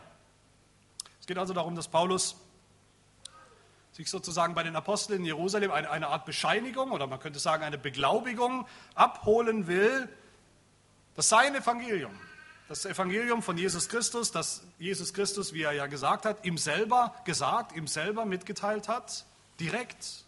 Es 1.20 1.28
geht 1.28 1.38
also 1.38 1.54
darum, 1.54 1.76
dass 1.76 1.88
Paulus 1.88 2.36
sich 3.94 4.10
sozusagen 4.10 4.56
bei 4.56 4.64
den 4.64 4.76
Aposteln 4.76 5.20
in 5.20 5.26
Jerusalem 5.26 5.72
eine, 5.72 5.90
eine 5.90 6.08
Art 6.08 6.26
Bescheinigung 6.26 6.92
oder 6.92 7.08
man 7.08 7.20
könnte 7.20 7.40
sagen 7.40 7.64
eine 7.64 7.78
Beglaubigung 7.78 8.68
abholen 8.96 9.68
will, 9.68 10.10
dass 11.16 11.30
sein 11.30 11.54
Evangelium, 11.54 12.12
das 12.68 12.86
Evangelium 12.86 13.44
von 13.44 13.56
Jesus 13.56 13.88
Christus, 13.88 14.32
das 14.32 14.64
Jesus 14.80 15.14
Christus, 15.14 15.54
wie 15.54 15.62
er 15.62 15.74
ja 15.74 15.86
gesagt 15.86 16.26
hat, 16.26 16.44
ihm 16.44 16.58
selber 16.58 17.14
gesagt, 17.24 17.76
ihm 17.76 17.88
selber 17.88 18.26
mitgeteilt 18.26 18.88
hat, 18.88 19.26
direkt 19.60 20.26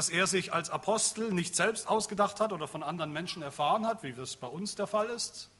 dass 0.00 0.08
er 0.08 0.26
sich 0.26 0.54
als 0.54 0.70
Apostel 0.70 1.30
nicht 1.30 1.54
selbst 1.54 1.86
ausgedacht 1.86 2.40
hat 2.40 2.54
oder 2.54 2.66
von 2.66 2.82
anderen 2.82 3.12
Menschen 3.12 3.42
erfahren 3.42 3.86
hat, 3.86 4.02
wie 4.02 4.08
es 4.08 4.34
bei 4.34 4.46
uns 4.46 4.74
der 4.74 4.86
Fall 4.86 5.10
ist. 5.10 5.50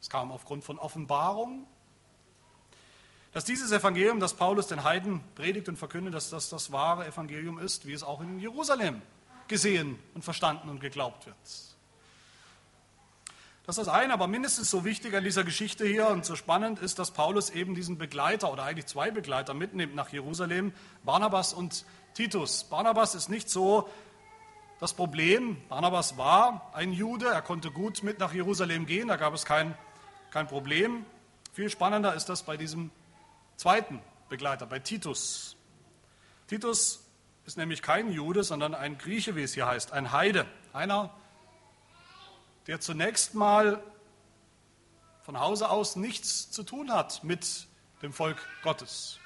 Es 0.00 0.08
kam 0.08 0.32
aufgrund 0.32 0.64
von 0.64 0.78
Offenbarung. 0.78 1.66
Dass 3.34 3.44
dieses 3.44 3.70
Evangelium, 3.70 4.18
das 4.18 4.32
Paulus 4.32 4.66
den 4.66 4.82
Heiden 4.82 5.20
predigt 5.34 5.68
und 5.68 5.76
verkündet, 5.76 6.14
dass 6.14 6.30
das 6.30 6.48
das 6.48 6.72
wahre 6.72 7.06
Evangelium 7.06 7.58
ist, 7.58 7.86
wie 7.86 7.92
es 7.92 8.02
auch 8.02 8.22
in 8.22 8.38
Jerusalem 8.38 9.02
gesehen 9.46 9.98
und 10.14 10.24
verstanden 10.24 10.70
und 10.70 10.80
geglaubt 10.80 11.26
wird. 11.26 11.36
Das 13.66 13.76
ist 13.78 13.86
das 13.86 13.94
eine, 13.94 14.14
aber 14.14 14.26
mindestens 14.26 14.70
so 14.70 14.86
wichtig 14.86 15.14
an 15.14 15.22
dieser 15.22 15.44
Geschichte 15.44 15.86
hier 15.86 16.08
und 16.08 16.24
so 16.24 16.34
spannend 16.34 16.78
ist, 16.78 16.98
dass 16.98 17.10
Paulus 17.10 17.50
eben 17.50 17.74
diesen 17.74 17.98
Begleiter 17.98 18.50
oder 18.50 18.64
eigentlich 18.64 18.86
zwei 18.86 19.10
Begleiter 19.10 19.52
mitnimmt 19.52 19.94
nach 19.94 20.08
Jerusalem, 20.08 20.72
Barnabas 21.04 21.52
und 21.52 21.84
Titus. 22.14 22.64
Barnabas 22.64 23.14
ist 23.14 23.28
nicht 23.28 23.48
so 23.48 23.88
das 24.80 24.92
Problem. 24.92 25.56
Barnabas 25.68 26.16
war 26.16 26.70
ein 26.74 26.92
Jude, 26.92 27.26
er 27.26 27.40
konnte 27.40 27.70
gut 27.70 28.02
mit 28.02 28.18
nach 28.18 28.34
Jerusalem 28.34 28.84
gehen, 28.84 29.08
da 29.08 29.16
gab 29.16 29.32
es 29.32 29.44
kein, 29.44 29.76
kein 30.30 30.46
Problem. 30.46 31.06
Viel 31.52 31.70
spannender 31.70 32.14
ist 32.14 32.28
das 32.28 32.42
bei 32.42 32.56
diesem 32.56 32.90
zweiten 33.56 34.00
Begleiter, 34.28 34.66
bei 34.66 34.78
Titus. 34.78 35.56
Titus 36.48 37.04
ist 37.46 37.56
nämlich 37.56 37.80
kein 37.80 38.12
Jude, 38.12 38.44
sondern 38.44 38.74
ein 38.74 38.98
Grieche, 38.98 39.36
wie 39.36 39.42
es 39.42 39.54
hier 39.54 39.66
heißt, 39.66 39.92
ein 39.92 40.12
Heide, 40.12 40.46
einer, 40.72 41.14
der 42.66 42.80
zunächst 42.80 43.34
mal 43.34 43.82
von 45.22 45.38
Hause 45.38 45.70
aus 45.70 45.96
nichts 45.96 46.50
zu 46.50 46.62
tun 46.62 46.92
hat 46.92 47.24
mit 47.24 47.66
dem 48.02 48.12
Volk 48.12 48.38
Gottes, 48.62 49.18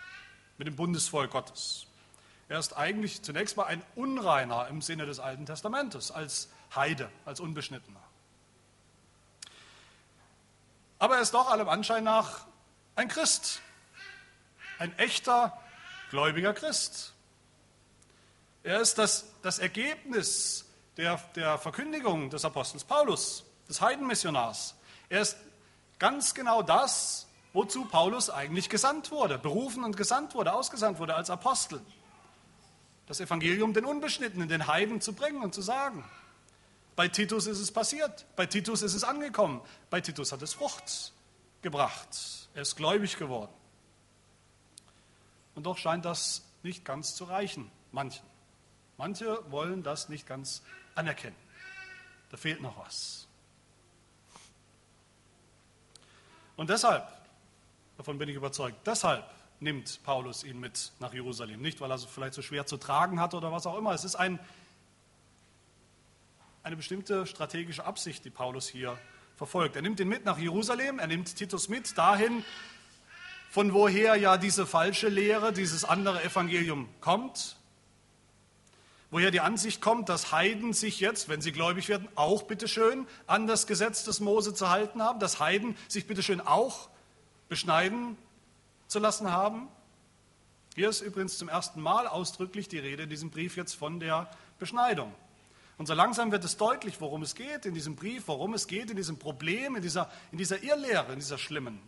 mit 0.59 0.66
dem 0.69 0.76
Bundesvolk 0.76 1.31
Gottes. 1.31 1.86
Er 2.48 2.58
ist 2.58 2.76
eigentlich 2.76 3.22
zunächst 3.22 3.56
mal 3.56 3.64
ein 3.64 3.82
Unreiner 3.94 4.68
im 4.68 4.80
Sinne 4.80 5.06
des 5.06 5.18
Alten 5.18 5.46
Testamentes, 5.46 6.10
als 6.10 6.48
Heide, 6.74 7.10
als 7.24 7.40
Unbeschnittener. 7.40 8.02
Aber 10.98 11.16
er 11.16 11.22
ist 11.22 11.34
doch 11.34 11.50
allem 11.50 11.68
Anschein 11.68 12.04
nach 12.04 12.46
ein 12.94 13.08
Christ, 13.08 13.60
ein 14.78 14.96
echter, 14.98 15.58
gläubiger 16.10 16.54
Christ. 16.54 17.12
Er 18.62 18.80
ist 18.80 18.98
das, 18.98 19.26
das 19.42 19.58
Ergebnis 19.58 20.64
der, 20.96 21.20
der 21.34 21.58
Verkündigung 21.58 22.30
des 22.30 22.44
Apostels 22.44 22.84
Paulus, 22.84 23.44
des 23.68 23.80
Heidenmissionars. 23.80 24.74
Er 25.08 25.20
ist 25.20 25.36
ganz 25.98 26.34
genau 26.34 26.62
das, 26.62 27.26
wozu 27.52 27.84
Paulus 27.84 28.30
eigentlich 28.30 28.68
gesandt 28.68 29.10
wurde, 29.10 29.38
berufen 29.38 29.84
und 29.84 29.96
gesandt 29.96 30.34
wurde, 30.34 30.52
ausgesandt 30.52 30.98
wurde 30.98 31.14
als 31.14 31.30
Apostel. 31.30 31.80
Das 33.06 33.20
Evangelium 33.20 33.72
den 33.72 33.84
Unbeschnittenen, 33.84 34.48
den 34.48 34.66
Heiden 34.66 35.00
zu 35.00 35.12
bringen 35.12 35.42
und 35.42 35.54
zu 35.54 35.62
sagen. 35.62 36.04
Bei 36.96 37.08
Titus 37.08 37.46
ist 37.46 37.60
es 37.60 37.70
passiert, 37.70 38.25
bei 38.36 38.46
Titus 38.46 38.82
ist 38.82 38.94
es 38.94 39.04
angekommen, 39.04 39.60
bei 39.90 40.00
Titus 40.00 40.32
hat 40.32 40.42
es 40.42 40.54
Frucht 40.54 41.12
gebracht. 41.62 42.08
Er 42.54 42.62
ist 42.62 42.75
gläubig 42.75 43.18
geworden. 43.18 43.52
Und 45.54 45.64
doch 45.64 45.76
scheint 45.76 46.04
das 46.04 46.42
nicht 46.62 46.84
ganz 46.84 47.14
zu 47.14 47.25
reichen, 47.25 47.70
manchen. 47.92 48.25
Manche 48.96 49.38
wollen 49.50 49.82
das 49.82 50.08
nicht 50.08 50.26
ganz 50.26 50.62
anerkennen. 50.94 51.36
Da 52.30 52.36
fehlt 52.36 52.62
noch 52.62 52.78
was. 52.78 53.26
Und 56.56 56.70
deshalb, 56.70 57.06
davon 57.98 58.16
bin 58.16 58.28
ich 58.30 58.36
überzeugt, 58.36 58.86
deshalb 58.86 59.28
nimmt 59.60 60.00
Paulus 60.04 60.44
ihn 60.44 60.60
mit 60.60 60.92
nach 61.00 61.12
Jerusalem. 61.12 61.60
Nicht, 61.60 61.80
weil 61.80 61.90
er 61.90 61.94
es 61.94 62.04
vielleicht 62.04 62.34
so 62.34 62.42
schwer 62.42 62.66
zu 62.66 62.76
tragen 62.76 63.20
hat 63.20 63.34
oder 63.34 63.52
was 63.52 63.66
auch 63.66 63.78
immer. 63.78 63.92
Es 63.92 64.04
ist 64.04 64.16
ein, 64.16 64.38
eine 66.62 66.76
bestimmte 66.76 67.26
strategische 67.26 67.84
Absicht, 67.84 68.25
die 68.25 68.30
Paulus 68.30 68.68
hier 68.68 68.98
verfolgt. 69.36 69.76
Er 69.76 69.82
nimmt 69.82 70.00
ihn 70.00 70.08
mit 70.08 70.25
nach 70.25 70.38
Jerusalem, 70.38 70.98
er 70.98 71.06
nimmt 71.06 71.36
Titus 71.36 71.68
mit 71.68 71.96
dahin, 71.96 72.44
von 73.50 73.72
woher 73.72 74.16
ja 74.16 74.36
diese 74.36 74.66
falsche 74.66 75.08
Lehre, 75.08 75.52
dieses 75.52 75.84
andere 75.84 76.22
Evangelium 76.22 76.88
kommt 77.00 77.56
woher 79.10 79.30
die 79.30 79.40
Ansicht 79.40 79.80
kommt, 79.80 80.08
dass 80.08 80.32
Heiden 80.32 80.72
sich 80.72 81.00
jetzt, 81.00 81.28
wenn 81.28 81.40
sie 81.40 81.52
gläubig 81.52 81.88
werden, 81.88 82.08
auch 82.16 82.42
bitteschön 82.42 83.06
an 83.26 83.46
das 83.46 83.66
Gesetz 83.66 84.04
des 84.04 84.20
Mose 84.20 84.54
zu 84.54 84.68
halten 84.68 85.02
haben, 85.02 85.20
dass 85.20 85.40
Heiden 85.40 85.76
sich 85.88 86.06
bitteschön 86.06 86.40
auch 86.40 86.88
beschneiden 87.48 88.18
zu 88.87 88.99
lassen 88.99 89.31
haben. 89.31 89.69
Hier 90.75 90.88
ist 90.88 91.00
übrigens 91.00 91.38
zum 91.38 91.49
ersten 91.49 91.81
Mal 91.81 92.07
ausdrücklich 92.07 92.69
die 92.69 92.78
Rede 92.78 93.05
in 93.05 93.11
diesem 93.11 93.31
Brief 93.31 93.57
jetzt 93.57 93.75
von 93.75 93.99
der 93.99 94.31
Beschneidung. 94.59 95.14
Und 95.78 95.87
so 95.87 95.95
langsam 95.95 96.33
wird 96.33 96.45
es 96.45 96.57
deutlich, 96.57 97.00
worum 97.00 97.23
es 97.23 97.35
geht 97.35 97.66
in 97.66 97.75
diesem 97.75 97.97
Brief, 97.97 98.28
worum 98.28 98.55
es 98.55 98.66
geht 98.66 98.90
in 98.90 98.97
diesem 98.97 99.19
Problem, 99.19 99.76
in 99.76 99.83
dieser, 99.83 100.11
in 100.33 100.38
dieser 100.38 100.62
Irrlehre, 100.62 101.12
in 101.12 101.19
dieser 101.19 101.38
schlimmen, 101.38 101.81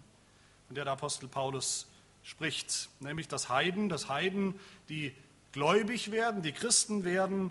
von 0.66 0.74
der 0.74 0.84
der 0.84 0.92
Apostel 0.92 1.28
Paulus 1.28 1.86
spricht. 2.22 2.90
Nämlich, 3.00 3.28
dass 3.28 3.48
Heiden, 3.48 3.88
dass 3.88 4.08
Heiden, 4.08 4.58
die 4.88 5.14
gläubig 5.52 6.10
werden, 6.10 6.42
die 6.42 6.52
Christen 6.52 7.04
werden, 7.04 7.50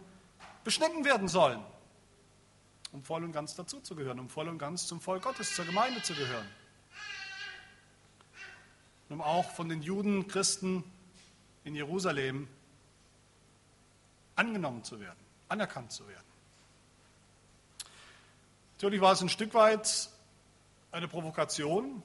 beschnitten 0.63 1.05
werden 1.05 1.27
sollen, 1.27 1.59
um 2.91 3.03
voll 3.03 3.23
und 3.23 3.31
ganz 3.31 3.55
dazuzugehören, 3.55 4.19
um 4.19 4.29
voll 4.29 4.47
und 4.47 4.59
ganz 4.59 4.85
zum 4.85 5.01
Volk 5.01 5.23
Gottes, 5.23 5.55
zur 5.55 5.65
Gemeinde 5.65 6.03
zu 6.03 6.13
gehören. 6.13 6.47
Und 9.09 9.15
um 9.15 9.21
auch 9.21 9.51
von 9.51 9.69
den 9.69 9.81
Juden, 9.81 10.27
Christen 10.27 10.83
in 11.63 11.75
Jerusalem 11.75 12.47
angenommen 14.35 14.83
zu 14.83 14.99
werden, 14.99 15.19
anerkannt 15.49 15.91
zu 15.91 16.07
werden. 16.07 16.23
Natürlich 18.75 19.01
war 19.01 19.13
es 19.13 19.21
ein 19.21 19.29
Stück 19.29 19.53
weit 19.53 20.09
eine 20.91 21.07
Provokation, 21.07 22.03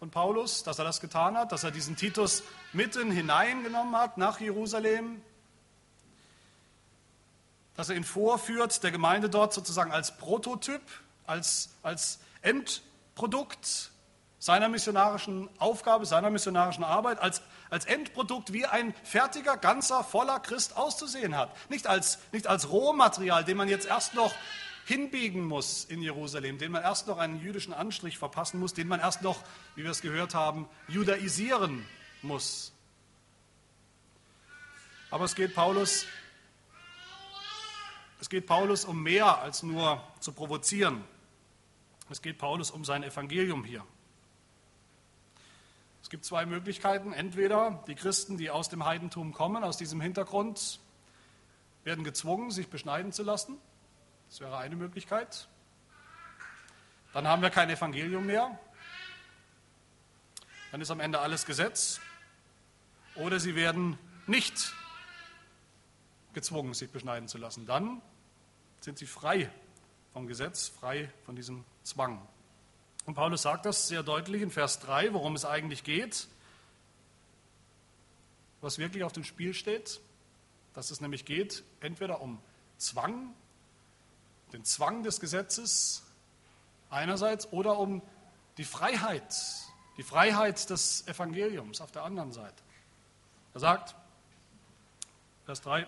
von 0.00 0.08
Paulus, 0.08 0.62
dass 0.62 0.78
er 0.78 0.86
das 0.86 1.02
getan 1.02 1.36
hat, 1.36 1.52
dass 1.52 1.62
er 1.62 1.70
diesen 1.70 1.94
Titus 1.94 2.42
mitten 2.72 3.10
hineingenommen 3.10 3.94
hat 3.94 4.16
nach 4.16 4.40
Jerusalem, 4.40 5.20
dass 7.76 7.90
er 7.90 7.96
ihn 7.96 8.04
vorführt, 8.04 8.82
der 8.82 8.92
Gemeinde 8.92 9.28
dort 9.28 9.52
sozusagen 9.52 9.92
als 9.92 10.16
Prototyp, 10.16 10.80
als, 11.26 11.68
als 11.82 12.18
Endprodukt 12.40 13.90
seiner 14.40 14.70
missionarischen 14.70 15.50
Aufgabe, 15.58 16.06
seiner 16.06 16.30
missionarischen 16.30 16.82
Arbeit, 16.82 17.20
als, 17.20 17.42
als 17.68 17.84
Endprodukt, 17.84 18.54
wie 18.54 18.64
ein 18.64 18.94
fertiger, 19.04 19.58
ganzer, 19.58 20.02
voller 20.02 20.40
Christ 20.40 20.76
auszusehen 20.78 21.36
hat. 21.36 21.54
Nicht 21.70 21.86
als, 21.86 22.18
nicht 22.32 22.46
als 22.46 22.70
Rohmaterial, 22.70 23.44
den 23.44 23.58
man 23.58 23.68
jetzt 23.68 23.86
erst 23.86 24.14
noch 24.14 24.32
hinbiegen 24.86 25.44
muss 25.44 25.84
in 25.84 26.00
Jerusalem, 26.00 26.56
den 26.56 26.72
man 26.72 26.82
erst 26.82 27.06
noch 27.06 27.18
einen 27.18 27.38
jüdischen 27.38 27.74
Anstrich 27.74 28.16
verpassen 28.16 28.58
muss, 28.58 28.72
den 28.72 28.88
man 28.88 28.98
erst 28.98 29.20
noch, 29.20 29.42
wie 29.76 29.84
wir 29.84 29.90
es 29.90 30.00
gehört 30.00 30.34
haben, 30.34 30.66
judaisieren 30.88 31.86
muss. 32.22 32.72
Aber 35.10 35.26
es 35.26 35.34
geht 35.34 35.54
Paulus, 35.54 36.06
es 38.20 38.30
geht 38.30 38.46
Paulus 38.46 38.86
um 38.86 39.02
mehr 39.02 39.38
als 39.38 39.62
nur 39.62 40.02
zu 40.18 40.32
provozieren. 40.32 41.04
Es 42.08 42.22
geht 42.22 42.38
Paulus 42.38 42.70
um 42.70 42.86
sein 42.86 43.02
Evangelium 43.02 43.64
hier. 43.64 43.84
Es 46.02 46.10
gibt 46.10 46.24
zwei 46.24 46.46
Möglichkeiten. 46.46 47.12
Entweder 47.12 47.84
die 47.86 47.94
Christen, 47.94 48.38
die 48.38 48.50
aus 48.50 48.68
dem 48.68 48.84
Heidentum 48.84 49.32
kommen, 49.32 49.64
aus 49.64 49.76
diesem 49.76 50.00
Hintergrund, 50.00 50.80
werden 51.84 52.04
gezwungen, 52.04 52.50
sich 52.50 52.68
beschneiden 52.68 53.12
zu 53.12 53.22
lassen. 53.22 53.58
Das 54.28 54.40
wäre 54.40 54.58
eine 54.58 54.76
Möglichkeit. 54.76 55.48
Dann 57.12 57.26
haben 57.26 57.42
wir 57.42 57.50
kein 57.50 57.68
Evangelium 57.70 58.26
mehr. 58.26 58.58
Dann 60.70 60.80
ist 60.80 60.90
am 60.90 61.00
Ende 61.00 61.20
alles 61.20 61.46
Gesetz. 61.46 62.00
Oder 63.16 63.40
sie 63.40 63.56
werden 63.56 63.98
nicht 64.26 64.72
gezwungen, 66.32 66.74
sich 66.74 66.90
beschneiden 66.90 67.28
zu 67.28 67.38
lassen. 67.38 67.66
Dann 67.66 68.00
sind 68.80 68.98
sie 68.98 69.06
frei 69.06 69.50
vom 70.12 70.26
Gesetz, 70.26 70.68
frei 70.68 71.10
von 71.24 71.34
diesem 71.34 71.64
Zwang. 71.82 72.26
Und 73.10 73.16
Paulus 73.16 73.42
sagt 73.42 73.66
das 73.66 73.88
sehr 73.88 74.04
deutlich 74.04 74.40
in 74.40 74.52
Vers 74.52 74.78
3, 74.78 75.14
worum 75.14 75.34
es 75.34 75.44
eigentlich 75.44 75.82
geht, 75.82 76.28
was 78.60 78.78
wirklich 78.78 79.02
auf 79.02 79.10
dem 79.10 79.24
Spiel 79.24 79.52
steht, 79.52 80.00
dass 80.74 80.92
es 80.92 81.00
nämlich 81.00 81.24
geht, 81.24 81.64
entweder 81.80 82.20
um 82.20 82.40
Zwang 82.78 83.34
den 84.52 84.64
Zwang 84.64 85.02
des 85.02 85.18
Gesetzes 85.18 86.04
einerseits 86.88 87.52
oder 87.52 87.80
um 87.80 88.00
die 88.58 88.64
Freiheit, 88.64 89.34
die 89.96 90.04
Freiheit 90.04 90.70
des 90.70 91.04
Evangeliums 91.08 91.80
auf 91.80 91.90
der 91.90 92.04
anderen 92.04 92.30
Seite. 92.30 92.62
Er 93.54 93.60
sagt, 93.60 93.96
Vers 95.46 95.62
3, 95.62 95.84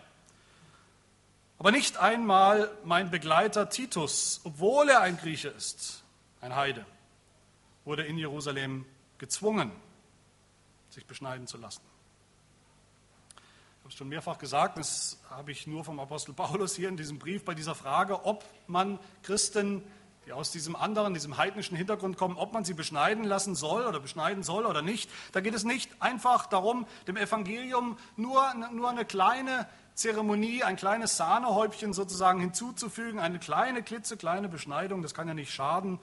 aber 1.61 1.71
nicht 1.71 1.99
einmal 1.99 2.77
mein 2.83 3.13
Begleiter 3.13 3.71
Titus, 3.71 4.41
obwohl 4.43 4.89
er 4.89 5.03
ein 5.03 5.19
Grieche 5.19 5.51
ist, 5.51 6.03
ein 6.41 6.57
Heide, 6.57 6.85
wurde 7.85 8.05
in 8.05 8.19
Jerusalem 8.19 8.85
gezwungen, 9.19 9.73
sich 10.91 11.07
beschneiden 11.07 11.47
zu 11.47 11.59
lassen. 11.59 11.83
habe 13.81 13.89
es 13.89 13.95
schon 13.95 14.09
mehrfach 14.09 14.39
gesagt, 14.39 14.79
das 14.79 15.21
habe 15.31 15.53
ich 15.53 15.67
nur 15.67 15.85
vom 15.85 15.99
Apostel 16.01 16.35
Paulus 16.35 16.77
hier 16.77 16.89
in 16.89 16.97
diesem 16.97 17.19
Brief 17.19 17.45
bei 17.45 17.55
dieser 17.55 17.75
Frage, 17.75 18.25
ob 18.25 18.45
man 18.67 18.99
Christen, 19.23 19.83
die 20.27 20.33
aus 20.33 20.53
diesem 20.53 20.77
anderen, 20.77 21.15
diesem 21.15 21.37
heidnischen 21.37 21.77
Hintergrund 21.77 22.17
kommen, 22.17 22.37
ob 22.37 22.53
man 22.53 22.65
sie 22.65 22.75
beschneiden 22.75 23.25
lassen 23.25 23.55
soll 23.55 23.87
oder 23.87 23.99
beschneiden 23.99 24.43
soll 24.43 24.67
oder 24.67 24.83
nicht. 24.83 25.11
Da 25.33 25.41
geht 25.41 25.55
es 25.55 25.65
nicht 25.65 25.91
einfach 26.01 26.47
darum, 26.47 26.87
dem 27.09 27.17
Evangelium 27.17 27.97
nur, 28.17 28.55
nur 28.73 28.91
eine 28.91 29.05
kleine 29.05 29.67
Zeremonie, 29.95 30.63
ein 30.63 30.77
kleines 30.77 31.17
Sahnehäubchen 31.17 31.93
sozusagen 31.93 32.41
hinzuzufügen, 32.41 33.19
eine 33.19 33.39
kleine, 33.39 33.83
klitzekleine 33.83 34.49
Beschneidung, 34.49 35.03
das 35.03 35.13
kann 35.13 35.29
ja 35.29 35.35
nicht 35.35 35.53
schaden, 35.53 35.99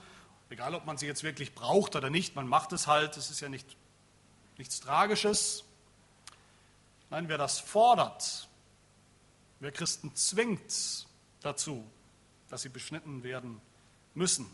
egal 0.50 0.76
ob 0.76 0.86
man 0.86 0.98
sie 0.98 1.06
jetzt 1.06 1.24
wirklich 1.24 1.54
braucht 1.54 1.96
oder 1.96 2.10
nicht, 2.10 2.36
man 2.36 2.48
macht 2.48 2.74
es 2.74 2.88
halt, 2.88 3.18
es 3.18 3.30
ist 3.30 3.40
ja 3.40 3.50
nicht, 3.50 3.78
nichts 4.58 4.80
Tragisches. 4.80 5.64
Nein, 7.10 7.28
wer 7.30 7.38
das 7.38 7.60
fordert, 7.60 8.48
wer 9.60 9.72
Christen 9.72 10.16
zwingt 10.16 11.08
dazu, 11.42 11.90
dass 12.50 12.62
sie 12.62 12.70
beschnitten 12.70 13.24
werden 13.24 13.62
müssen, 14.14 14.50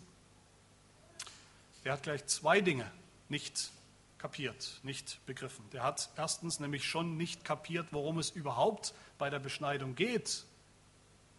der 1.84 1.94
hat 1.94 2.04
gleich 2.04 2.26
zwei 2.26 2.62
Dinge 2.62 2.92
nicht 3.30 3.72
kapiert, 4.18 4.80
nicht 4.84 5.24
begriffen. 5.26 5.70
Der 5.72 5.84
hat 5.84 6.10
erstens 6.18 6.60
nämlich 6.60 6.84
schon 6.84 7.18
nicht 7.18 7.46
kapiert, 7.46 7.88
worum 7.92 8.18
es 8.18 8.32
überhaupt 8.32 8.94
bei 9.18 9.30
der 9.30 9.40
Beschneidung 9.40 9.96
geht 9.96 10.46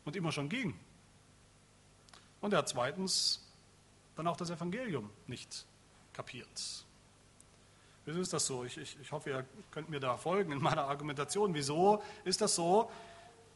und 0.04 0.14
immer 0.14 0.32
schon 0.32 0.48
ging. 0.48 0.78
Und 2.40 2.52
er 2.52 2.60
hat 2.60 2.68
zweitens 2.68 3.45
dann 4.16 4.26
auch 4.26 4.36
das 4.36 4.50
Evangelium 4.50 5.10
nicht 5.26 5.66
kapiert. 6.12 6.84
Wieso 8.06 8.20
ist 8.20 8.32
das 8.32 8.46
so? 8.46 8.64
Ich, 8.64 8.78
ich, 8.78 8.96
ich 9.00 9.12
hoffe, 9.12 9.30
ihr 9.30 9.46
könnt 9.70 9.90
mir 9.90 10.00
da 10.00 10.16
folgen 10.16 10.52
in 10.52 10.62
meiner 10.62 10.84
Argumentation. 10.84 11.54
Wieso 11.54 12.02
ist 12.24 12.40
das 12.40 12.54
so? 12.54 12.90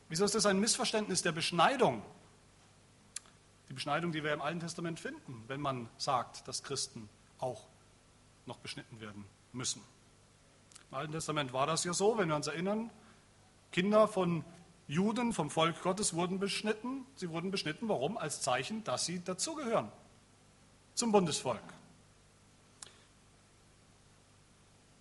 Wieso 0.08 0.24
ist 0.24 0.34
das 0.34 0.44
ein 0.44 0.60
Missverständnis 0.60 1.22
der 1.22 1.32
Beschneidung? 1.32 2.02
Die 3.68 3.74
Beschneidung, 3.74 4.10
die 4.10 4.24
wir 4.24 4.32
im 4.32 4.42
Alten 4.42 4.60
Testament 4.60 4.98
finden, 4.98 5.44
wenn 5.46 5.60
man 5.60 5.88
sagt, 5.96 6.46
dass 6.48 6.62
Christen 6.64 7.08
auch 7.38 7.64
noch 8.44 8.58
beschnitten 8.58 9.00
werden 9.00 9.24
müssen. 9.52 9.82
Im 10.90 10.98
Alten 10.98 11.12
Testament 11.12 11.52
war 11.52 11.68
das 11.68 11.84
ja 11.84 11.94
so, 11.94 12.18
wenn 12.18 12.28
wir 12.28 12.34
uns 12.34 12.48
erinnern, 12.48 12.90
Kinder 13.70 14.08
von 14.08 14.44
Juden 14.88 15.32
vom 15.32 15.48
Volk 15.48 15.80
Gottes 15.82 16.14
wurden 16.14 16.40
beschnitten. 16.40 17.06
Sie 17.14 17.30
wurden 17.30 17.52
beschnitten, 17.52 17.88
warum? 17.88 18.18
Als 18.18 18.42
Zeichen, 18.42 18.82
dass 18.82 19.06
sie 19.06 19.22
dazugehören 19.22 19.92
zum 21.00 21.12
Bundesvolk. 21.12 21.62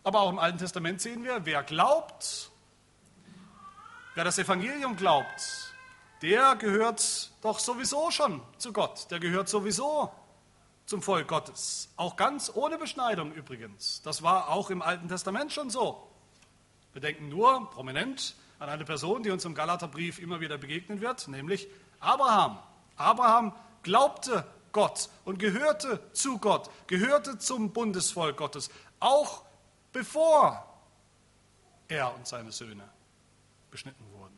Aber 0.03 0.21
auch 0.21 0.29
im 0.29 0.39
Alten 0.39 0.57
Testament 0.57 1.01
sehen 1.01 1.23
wir, 1.23 1.45
wer 1.45 1.61
glaubt, 1.61 2.49
wer 4.15 4.23
das 4.23 4.39
Evangelium 4.39 4.95
glaubt, 4.95 5.73
der 6.21 6.55
gehört 6.55 7.31
doch 7.41 7.59
sowieso 7.59 8.11
schon 8.11 8.41
zu 8.57 8.73
Gott. 8.73 9.11
Der 9.11 9.19
gehört 9.19 9.49
sowieso 9.49 10.11
zum 10.85 11.01
Volk 11.01 11.27
Gottes. 11.27 11.89
Auch 11.97 12.15
ganz 12.15 12.51
ohne 12.53 12.77
Beschneidung 12.77 13.33
übrigens. 13.33 14.01
Das 14.01 14.23
war 14.23 14.49
auch 14.49 14.69
im 14.69 14.81
Alten 14.81 15.09
Testament 15.09 15.51
schon 15.51 15.69
so. 15.69 16.09
Wir 16.93 17.01
denken 17.01 17.29
nur 17.29 17.69
prominent 17.71 18.35
an 18.57 18.69
eine 18.69 18.85
Person, 18.85 19.21
die 19.23 19.31
uns 19.31 19.43
im 19.45 19.53
Galaterbrief 19.53 20.19
immer 20.19 20.39
wieder 20.39 20.57
begegnen 20.57 21.01
wird, 21.01 21.27
nämlich 21.27 21.67
Abraham. 21.99 22.57
Abraham 22.95 23.53
glaubte 23.83 24.45
Gott 24.71 25.09
und 25.25 25.39
gehörte 25.39 25.99
zu 26.13 26.37
Gott, 26.37 26.69
gehörte 26.87 27.37
zum 27.37 27.71
Bundesvolk 27.73 28.37
Gottes, 28.37 28.69
auch 28.99 29.43
bevor 29.91 30.65
er 31.87 32.13
und 32.15 32.27
seine 32.27 32.51
Söhne 32.51 32.87
beschnitten 33.71 34.03
wurden. 34.13 34.37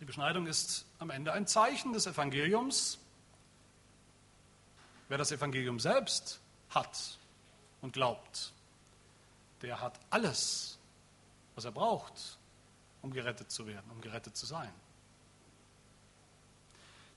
Die 0.00 0.04
Beschneidung 0.04 0.46
ist 0.46 0.84
am 0.98 1.10
Ende 1.10 1.32
ein 1.32 1.46
Zeichen 1.46 1.92
des 1.92 2.06
Evangeliums. 2.06 2.98
Wer 5.08 5.18
das 5.18 5.30
Evangelium 5.30 5.78
selbst 5.78 6.40
hat 6.70 7.18
und 7.82 7.92
glaubt, 7.92 8.52
der 9.60 9.80
hat 9.80 9.98
alles, 10.10 10.78
was 11.54 11.64
er 11.64 11.72
braucht, 11.72 12.38
um 13.02 13.12
gerettet 13.12 13.50
zu 13.50 13.66
werden, 13.66 13.88
um 13.90 14.00
gerettet 14.00 14.36
zu 14.36 14.46
sein. 14.46 14.72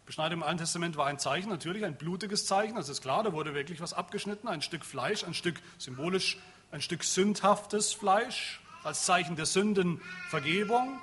Beschneidung 0.06 0.40
im 0.40 0.44
Alten 0.44 0.60
Testament 0.60 0.98
war 0.98 1.08
ein 1.08 1.18
Zeichen, 1.18 1.50
natürlich 1.50 1.84
ein 1.84 1.98
blutiges 1.98 2.46
Zeichen, 2.46 2.76
das 2.76 2.90
ist 2.90 3.02
klar, 3.02 3.24
da 3.24 3.34
wurde 3.34 3.56
wirklich 3.56 3.82
was 3.82 3.94
abgeschnitten, 3.94 4.48
ein 4.48 4.62
Stück 4.62 4.86
Fleisch, 4.86 5.24
ein 5.24 5.34
Stück 5.34 5.56
symbolisch, 5.80 6.38
ein 6.72 6.82
Stück 6.82 7.04
sündhaftes 7.04 7.94
Fleisch, 7.94 8.62
als 8.84 9.06
Zeichen 9.06 9.36
der 9.36 9.48
Sündenvergebung. 9.48 11.00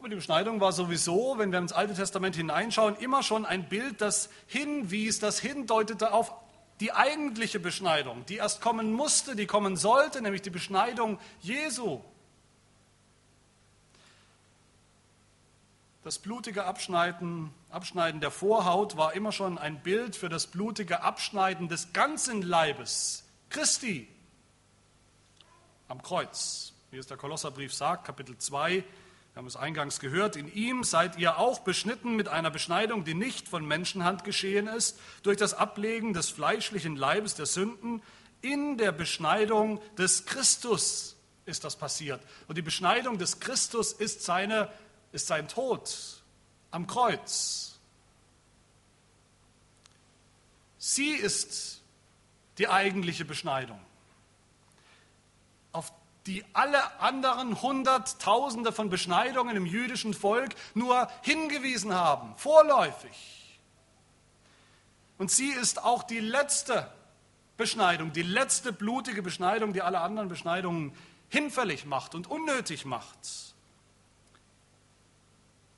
Aber 0.00 0.08
die 0.08 0.16
Beschneidung 0.16 0.60
war 0.60 0.72
sowieso, 0.72 1.34
wenn 1.38 1.52
wir 1.52 1.60
ins 1.60 1.72
Alte 1.72 1.94
Testament 1.94 2.34
hineinschauen, 2.34 2.96
immer 2.96 3.22
schon 3.22 3.46
ein 3.46 3.68
Bild, 3.68 4.00
das 4.00 4.30
hinwies, 4.46 5.20
das 5.20 5.38
hindeutete 5.38 6.12
auf 6.12 6.32
die 6.80 6.92
eigentliche 6.92 7.60
Beschneidung, 7.60 8.24
die 8.26 8.36
erst 8.36 8.62
kommen 8.62 8.92
musste, 8.92 9.36
die 9.36 9.46
kommen 9.46 9.76
sollte, 9.76 10.22
nämlich 10.22 10.42
die 10.42 10.50
Beschneidung 10.50 11.20
Jesu. 11.40 12.00
Das 16.02 16.18
blutige 16.18 16.64
Abschneiden, 16.64 17.50
Abschneiden 17.68 18.22
der 18.22 18.30
Vorhaut 18.30 18.96
war 18.96 19.12
immer 19.12 19.32
schon 19.32 19.58
ein 19.58 19.82
Bild 19.82 20.16
für 20.16 20.30
das 20.30 20.46
blutige 20.46 21.02
Abschneiden 21.02 21.68
des 21.68 21.92
ganzen 21.92 22.40
Leibes 22.40 23.24
Christi 23.50 24.08
am 25.88 26.02
Kreuz. 26.02 26.72
Wie 26.90 26.96
es 26.96 27.06
der 27.06 27.18
Kolosserbrief 27.18 27.74
sagt, 27.74 28.06
Kapitel 28.06 28.38
2, 28.38 28.76
wir 28.76 28.84
haben 29.36 29.46
es 29.46 29.56
eingangs 29.56 30.00
gehört, 30.00 30.36
in 30.36 30.50
ihm 30.50 30.84
seid 30.84 31.18
ihr 31.18 31.36
auch 31.36 31.60
beschnitten 31.60 32.16
mit 32.16 32.28
einer 32.28 32.50
Beschneidung, 32.50 33.04
die 33.04 33.14
nicht 33.14 33.46
von 33.46 33.66
Menschenhand 33.66 34.24
geschehen 34.24 34.68
ist, 34.68 34.98
durch 35.22 35.36
das 35.36 35.52
Ablegen 35.52 36.14
des 36.14 36.30
fleischlichen 36.30 36.96
Leibes 36.96 37.34
der 37.34 37.44
Sünden. 37.46 38.02
In 38.40 38.78
der 38.78 38.92
Beschneidung 38.92 39.82
des 39.98 40.24
Christus 40.24 41.16
ist 41.44 41.64
das 41.64 41.76
passiert. 41.76 42.22
Und 42.48 42.56
die 42.56 42.62
Beschneidung 42.62 43.18
des 43.18 43.38
Christus 43.38 43.92
ist 43.92 44.22
seine 44.22 44.70
ist 45.12 45.26
sein 45.26 45.48
Tod 45.48 46.22
am 46.70 46.86
Kreuz. 46.86 47.78
Sie 50.78 51.10
ist 51.10 51.82
die 52.58 52.68
eigentliche 52.68 53.24
Beschneidung, 53.24 53.80
auf 55.72 55.92
die 56.26 56.44
alle 56.52 57.00
anderen 57.00 57.60
Hunderttausende 57.60 58.72
von 58.72 58.88
Beschneidungen 58.88 59.56
im 59.56 59.66
jüdischen 59.66 60.14
Volk 60.14 60.54
nur 60.74 61.10
hingewiesen 61.22 61.94
haben, 61.94 62.34
vorläufig. 62.36 63.58
Und 65.18 65.30
sie 65.30 65.50
ist 65.50 65.82
auch 65.82 66.02
die 66.02 66.20
letzte 66.20 66.90
Beschneidung, 67.56 68.12
die 68.12 68.22
letzte 68.22 68.72
blutige 68.72 69.22
Beschneidung, 69.22 69.72
die 69.72 69.82
alle 69.82 70.00
anderen 70.00 70.28
Beschneidungen 70.28 70.94
hinfällig 71.28 71.84
macht 71.84 72.14
und 72.14 72.26
unnötig 72.26 72.84
macht 72.84 73.49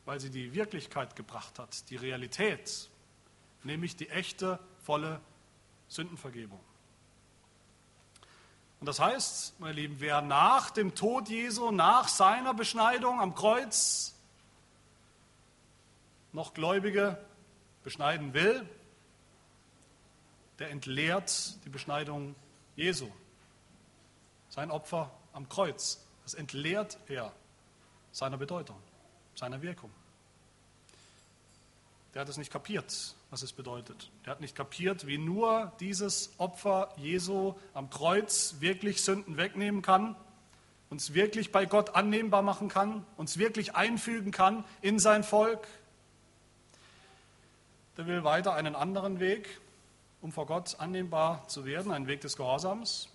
weil 0.05 0.21
sie 0.21 0.31
die 0.31 0.55
Wirklichkeit 0.55 1.17
gebracht 1.17 1.59
hat, 1.59 1.89
die 1.91 1.97
Realität, 1.97 2.89
nämlich 3.63 3.97
die 3.97 4.09
echte, 4.09 4.59
volle 4.83 5.21
Sündenvergebung. 5.89 6.61
Und 8.81 8.87
das 8.87 8.99
heißt, 8.99 9.61
meine 9.61 9.75
Lieben, 9.75 10.01
wer 10.01 10.23
nach 10.23 10.71
dem 10.71 10.97
Tod 10.97 11.29
Jesu, 11.29 11.71
nach 11.71 12.09
seiner 12.09 12.53
Beschneidung 12.53 13.21
am 13.21 13.35
Kreuz 13.35 14.15
noch 16.33 16.53
Gläubige 16.53 17.25
beschneiden 17.85 18.35
will, 18.35 18.69
der 20.59 20.71
entleert 20.71 21.65
die 21.65 21.69
Beschneidung 21.69 22.35
Jesu. 22.75 23.09
Sein 24.49 24.71
Opfer 24.73 25.13
am 25.33 25.49
Kreuz, 25.49 26.05
das 26.25 26.35
entleert 26.35 26.99
er 27.07 27.33
seiner 28.11 28.37
Bedeutung 28.37 28.77
seiner 29.35 29.63
Wirkung. 29.63 29.91
Der 32.15 32.23
hat 32.23 32.29
es 32.29 32.37
nicht 32.37 32.53
kapiert, 32.53 33.15
was 33.31 33.43
es 33.43 33.53
bedeutet. 33.53 34.11
Der 34.27 34.33
hat 34.33 34.41
nicht 34.41 34.55
kapiert, 34.55 35.07
wie 35.07 35.17
nur 35.17 35.73
dieses 35.81 36.33
Opfer 36.39 36.93
Jesu 36.97 37.55
am 37.73 37.89
Kreuz 37.89 38.57
wirklich 38.61 39.03
Sünden 39.03 39.39
wegnehmen 39.39 39.81
kann, 39.81 40.15
uns 40.91 41.15
wirklich 41.15 41.53
bei 41.53 41.65
Gott 41.65 41.95
annehmbar 41.95 42.43
machen 42.43 42.69
kann, 42.69 43.07
uns 43.17 43.39
wirklich 43.39 43.75
einfügen 43.75 44.31
kann 44.31 44.65
in 44.83 44.99
sein 44.99 45.25
Volk. 45.25 45.67
Der 47.97 48.07
will 48.07 48.25
weiter 48.25 48.53
einen 48.53 48.77
anderen 48.77 49.19
Weg, 49.19 49.59
um 50.21 50.33
vor 50.33 50.45
Gott 50.45 50.77
annehmbar 50.81 51.49
zu 51.49 51.65
werden, 51.65 51.93
einen 51.93 52.09
Weg 52.09 52.21
des 52.21 52.37
Gehorsams, 52.37 53.09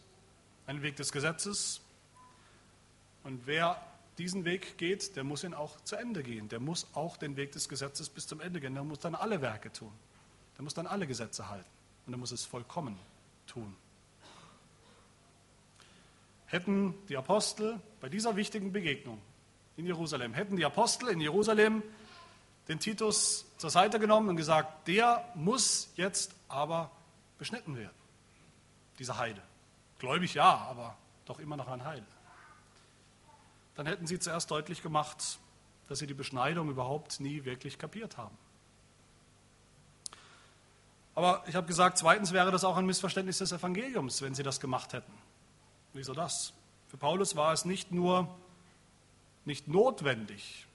einen 0.65 0.81
Weg 0.81 0.95
des 0.95 1.11
Gesetzes. 1.11 1.81
Und 3.23 3.45
wer 3.45 3.79
diesen 4.17 4.45
Weg 4.45 4.77
geht, 4.77 5.15
der 5.15 5.23
muss 5.23 5.43
ihn 5.43 5.53
auch 5.53 5.79
zu 5.81 5.95
Ende 5.95 6.23
gehen. 6.23 6.49
Der 6.49 6.59
muss 6.59 6.87
auch 6.93 7.17
den 7.17 7.35
Weg 7.35 7.51
des 7.51 7.69
Gesetzes 7.69 8.09
bis 8.09 8.27
zum 8.27 8.41
Ende 8.41 8.59
gehen. 8.59 8.73
Der 8.73 8.83
muss 8.83 8.99
dann 8.99 9.15
alle 9.15 9.41
Werke 9.41 9.71
tun. 9.71 9.91
Der 10.57 10.63
muss 10.63 10.73
dann 10.73 10.87
alle 10.87 11.05
Gesetze 11.05 11.49
halten. 11.49 11.69
Und 12.05 12.13
er 12.13 12.17
muss 12.17 12.31
es 12.31 12.45
vollkommen 12.45 12.97
tun. 13.45 13.75
hätten 16.47 16.95
die 17.09 17.17
Apostel 17.17 17.79
bei 17.99 18.09
dieser 18.09 18.35
wichtigen 18.35 18.71
Begegnung 18.71 19.21
in 19.75 19.85
Jerusalem, 19.85 20.33
hätten 20.33 20.55
die 20.55 20.65
Apostel 20.65 21.09
in 21.09 21.19
Jerusalem 21.19 21.83
den 22.67 22.79
Titus 22.79 23.45
zur 23.57 23.69
Seite 23.69 23.99
genommen 23.99 24.29
und 24.29 24.37
gesagt, 24.37 24.87
der 24.87 25.29
muss 25.35 25.91
jetzt 25.95 26.33
aber 26.47 26.91
beschnitten 27.37 27.75
werden, 27.77 27.95
dieser 28.97 29.17
Heide. 29.17 29.41
Gläubig 29.99 30.33
ja, 30.33 30.55
aber 30.69 30.97
doch 31.25 31.39
immer 31.39 31.57
noch 31.57 31.67
ein 31.67 31.83
Heide. 31.83 32.05
Dann 33.77 33.85
hätten 33.85 34.07
sie 34.07 34.19
zuerst 34.19 34.49
deutlich 34.49 34.81
gemacht, 34.81 35.39
dass 35.87 35.99
sie 35.99 36.07
die 36.07 36.15
Beschneidung 36.15 36.69
überhaupt 36.69 37.19
nie 37.19 37.45
wirklich 37.45 37.77
kapiert 37.77 38.17
haben. 38.17 38.35
Aber 41.13 41.43
ich 41.47 41.55
habe 41.55 41.67
gesagt, 41.67 41.97
zweitens 41.97 42.33
wäre 42.33 42.51
das 42.51 42.63
auch 42.63 42.75
ein 42.75 42.85
Missverständnis 42.85 43.37
des 43.37 43.51
Evangeliums, 43.51 44.21
wenn 44.21 44.35
sie 44.35 44.43
das 44.43 44.59
gemacht 44.59 44.93
hätten. 44.93 45.11
Wieso 45.93 46.13
das? 46.13 46.53
Für 46.87 46.97
Paulus 46.97 47.35
war 47.35 47.53
es 47.53 47.65
nicht 47.65 47.91
nur 47.91 48.27
nicht 49.45 49.67
notwendig, 49.67 50.67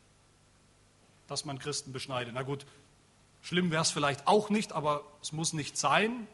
dass 1.27 1.45
man 1.45 1.59
Christen 1.59 1.93
beschneidet. 1.93 2.35
Na 2.35 2.43
gut, 2.43 2.67
schlimm 3.43 3.71
wäre 3.71 3.83
es 3.83 3.91
vielleicht 3.91 4.27
auch 4.27 4.49
nicht, 4.49 4.73
aber 4.73 5.03
es 5.21 5.33
muss 5.33 5.53
nicht 5.53 5.77
sein. 5.77 6.27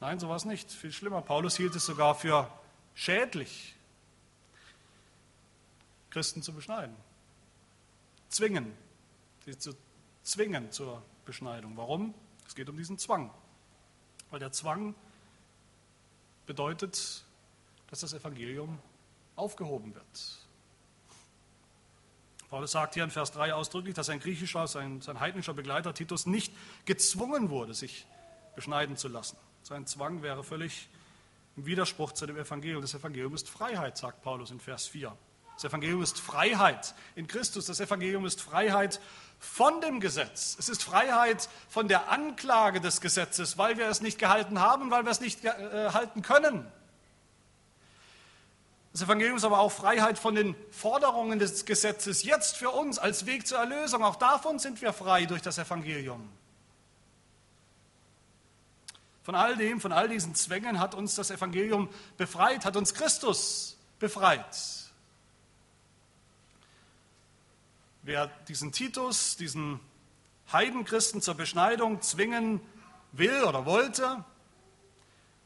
Nein, 0.00 0.20
so 0.20 0.28
war 0.28 0.36
es 0.36 0.44
nicht. 0.44 0.70
Viel 0.70 0.92
schlimmer. 0.92 1.22
Paulus 1.22 1.56
hielt 1.56 1.74
es 1.74 1.86
sogar 1.86 2.14
für 2.14 2.48
schädlich, 2.94 3.74
Christen 6.12 6.42
zu 6.42 6.52
beschneiden. 6.52 6.94
Zwingen, 8.28 8.72
sie 9.46 9.56
zu 9.56 9.74
zwingen 10.22 10.70
zur 10.70 11.02
Beschneidung. 11.24 11.76
Warum? 11.76 12.14
Es 12.46 12.54
geht 12.54 12.68
um 12.68 12.76
diesen 12.76 12.98
Zwang. 12.98 13.32
Weil 14.30 14.40
der 14.40 14.52
Zwang 14.52 14.94
bedeutet, 16.46 17.24
dass 17.88 18.00
das 18.00 18.12
Evangelium 18.12 18.78
aufgehoben 19.36 19.94
wird. 19.94 20.38
Paulus 22.50 22.72
sagt 22.72 22.92
hier 22.92 23.04
in 23.04 23.10
Vers 23.10 23.32
3 23.32 23.54
ausdrücklich, 23.54 23.94
dass 23.94 24.06
sein 24.06 24.20
griechischer, 24.20 24.66
sein, 24.66 25.00
sein 25.00 25.18
heidnischer 25.18 25.54
Begleiter 25.54 25.94
Titus 25.94 26.26
nicht 26.26 26.52
gezwungen 26.84 27.48
wurde, 27.48 27.72
sich 27.72 28.06
beschneiden 28.54 28.98
zu 28.98 29.08
lassen. 29.08 29.38
Sein 29.62 29.86
Zwang 29.86 30.22
wäre 30.22 30.44
völlig 30.44 30.90
im 31.56 31.64
Widerspruch 31.64 32.12
zu 32.12 32.26
dem 32.26 32.36
Evangelium. 32.36 32.82
Das 32.82 32.92
Evangelium 32.92 33.34
ist 33.34 33.48
Freiheit, 33.48 33.96
sagt 33.96 34.20
Paulus 34.20 34.50
in 34.50 34.60
Vers 34.60 34.86
4. 34.86 35.16
Das 35.62 35.70
Evangelium 35.70 36.02
ist 36.02 36.18
Freiheit 36.18 36.92
in 37.14 37.28
Christus. 37.28 37.66
Das 37.66 37.78
Evangelium 37.78 38.26
ist 38.26 38.42
Freiheit 38.42 39.00
von 39.38 39.80
dem 39.80 40.00
Gesetz. 40.00 40.56
Es 40.58 40.68
ist 40.68 40.82
Freiheit 40.82 41.48
von 41.68 41.86
der 41.86 42.10
Anklage 42.10 42.80
des 42.80 43.00
Gesetzes, 43.00 43.58
weil 43.58 43.78
wir 43.78 43.86
es 43.86 44.00
nicht 44.00 44.18
gehalten 44.18 44.58
haben, 44.58 44.90
weil 44.90 45.04
wir 45.04 45.12
es 45.12 45.20
nicht 45.20 45.44
äh, 45.44 45.50
halten 45.92 46.22
können. 46.22 46.66
Das 48.92 49.02
Evangelium 49.02 49.36
ist 49.36 49.44
aber 49.44 49.60
auch 49.60 49.70
Freiheit 49.70 50.18
von 50.18 50.34
den 50.34 50.56
Forderungen 50.72 51.38
des 51.38 51.64
Gesetzes 51.64 52.24
jetzt 52.24 52.56
für 52.56 52.70
uns 52.70 52.98
als 52.98 53.26
Weg 53.26 53.46
zur 53.46 53.58
Erlösung. 53.58 54.02
Auch 54.02 54.16
davon 54.16 54.58
sind 54.58 54.82
wir 54.82 54.92
frei 54.92 55.26
durch 55.26 55.42
das 55.42 55.58
Evangelium. 55.58 56.28
Von 59.22 59.36
all 59.36 59.56
dem, 59.56 59.80
von 59.80 59.92
all 59.92 60.08
diesen 60.08 60.34
Zwängen 60.34 60.80
hat 60.80 60.96
uns 60.96 61.14
das 61.14 61.30
Evangelium 61.30 61.88
befreit, 62.16 62.64
hat 62.64 62.76
uns 62.76 62.94
Christus 62.94 63.78
befreit. 64.00 64.81
Wer 68.02 68.26
diesen 68.48 68.72
Titus, 68.72 69.36
diesen 69.36 69.78
Heidenchristen 70.52 71.22
zur 71.22 71.34
Beschneidung 71.34 72.02
zwingen 72.02 72.60
will 73.12 73.44
oder 73.44 73.64
wollte, 73.64 74.24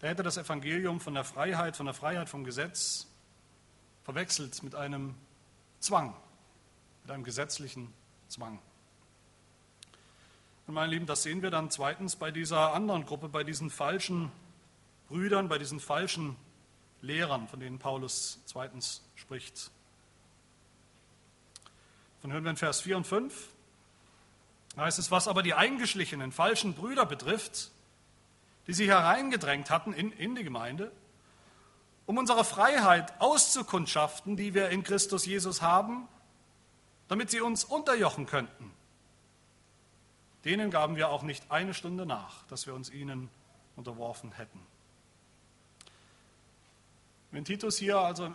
der 0.00 0.10
hätte 0.10 0.22
das 0.22 0.38
Evangelium 0.38 1.00
von 1.00 1.12
der 1.12 1.24
Freiheit, 1.24 1.76
von 1.76 1.84
der 1.84 1.94
Freiheit 1.94 2.30
vom 2.30 2.44
Gesetz 2.44 3.08
verwechselt 4.04 4.62
mit 4.62 4.74
einem 4.74 5.14
Zwang, 5.80 6.16
mit 7.02 7.10
einem 7.10 7.24
gesetzlichen 7.24 7.92
Zwang. 8.28 8.58
Und 10.66 10.74
meine 10.74 10.90
Lieben, 10.90 11.06
das 11.06 11.22
sehen 11.22 11.42
wir 11.42 11.50
dann 11.50 11.70
zweitens 11.70 12.16
bei 12.16 12.30
dieser 12.30 12.72
anderen 12.72 13.04
Gruppe, 13.04 13.28
bei 13.28 13.44
diesen 13.44 13.68
falschen 13.68 14.32
Brüdern, 15.08 15.48
bei 15.48 15.58
diesen 15.58 15.78
falschen 15.78 16.36
Lehrern, 17.02 17.48
von 17.48 17.60
denen 17.60 17.78
Paulus 17.78 18.40
zweitens 18.46 19.02
spricht. 19.14 19.70
Dann 22.26 22.32
hören 22.32 22.42
wir 22.42 22.50
in 22.50 22.56
Vers 22.56 22.80
4 22.80 22.96
und 22.96 23.06
5. 23.06 23.50
Da 24.74 24.82
heißt 24.82 24.98
es, 24.98 25.12
was 25.12 25.28
aber 25.28 25.44
die 25.44 25.54
eingeschlichenen 25.54 26.32
falschen 26.32 26.74
Brüder 26.74 27.06
betrifft, 27.06 27.70
die 28.66 28.72
sie 28.72 28.88
hereingedrängt 28.88 29.70
hatten 29.70 29.92
in, 29.92 30.10
in 30.10 30.34
die 30.34 30.42
Gemeinde, 30.42 30.90
um 32.04 32.18
unsere 32.18 32.44
Freiheit 32.44 33.20
auszukundschaften, 33.20 34.36
die 34.36 34.54
wir 34.54 34.70
in 34.70 34.82
Christus 34.82 35.24
Jesus 35.24 35.62
haben, 35.62 36.08
damit 37.06 37.30
sie 37.30 37.40
uns 37.40 37.62
unterjochen 37.62 38.26
könnten. 38.26 38.72
Denen 40.44 40.72
gaben 40.72 40.96
wir 40.96 41.10
auch 41.10 41.22
nicht 41.22 41.52
eine 41.52 41.74
Stunde 41.74 42.06
nach, 42.06 42.42
dass 42.48 42.66
wir 42.66 42.74
uns 42.74 42.90
ihnen 42.90 43.30
unterworfen 43.76 44.32
hätten. 44.32 44.58
Wenn 47.30 47.44
Titus 47.44 47.76
hier 47.76 48.00
also 48.00 48.28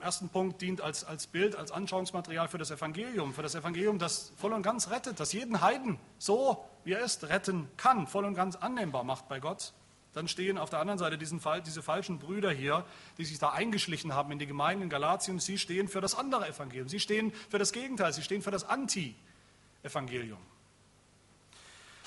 ersten 0.00 0.28
Punkt 0.28 0.60
dient 0.62 0.80
als, 0.80 1.04
als 1.04 1.26
Bild, 1.26 1.56
als 1.56 1.72
Anschauungsmaterial 1.72 2.48
für 2.48 2.58
das 2.58 2.70
Evangelium, 2.70 3.34
für 3.34 3.42
das 3.42 3.54
Evangelium, 3.54 3.98
das 3.98 4.32
voll 4.36 4.52
und 4.52 4.62
ganz 4.62 4.90
rettet, 4.90 5.20
das 5.20 5.32
jeden 5.32 5.60
Heiden 5.60 5.98
so, 6.18 6.64
wie 6.84 6.92
er 6.92 7.00
ist, 7.00 7.28
retten 7.28 7.68
kann, 7.76 8.06
voll 8.06 8.24
und 8.24 8.34
ganz 8.34 8.56
annehmbar 8.56 9.04
macht 9.04 9.28
bei 9.28 9.40
Gott. 9.40 9.72
Dann 10.12 10.26
stehen 10.26 10.58
auf 10.58 10.70
der 10.70 10.80
anderen 10.80 10.98
Seite 10.98 11.16
diesen, 11.18 11.40
diese 11.64 11.82
falschen 11.82 12.18
Brüder 12.18 12.50
hier, 12.50 12.84
die 13.18 13.24
sich 13.24 13.38
da 13.38 13.50
eingeschlichen 13.50 14.12
haben 14.14 14.32
in 14.32 14.40
die 14.40 14.46
Gemeinden 14.46 14.84
in 14.84 14.88
Galatien. 14.88 15.38
Sie 15.38 15.56
stehen 15.56 15.86
für 15.86 16.00
das 16.00 16.16
andere 16.16 16.48
Evangelium. 16.48 16.88
Sie 16.88 16.98
stehen 16.98 17.32
für 17.48 17.58
das 17.58 17.72
Gegenteil. 17.72 18.12
Sie 18.12 18.22
stehen 18.22 18.42
für 18.42 18.50
das 18.50 18.64
Anti-Evangelium. 18.64 20.40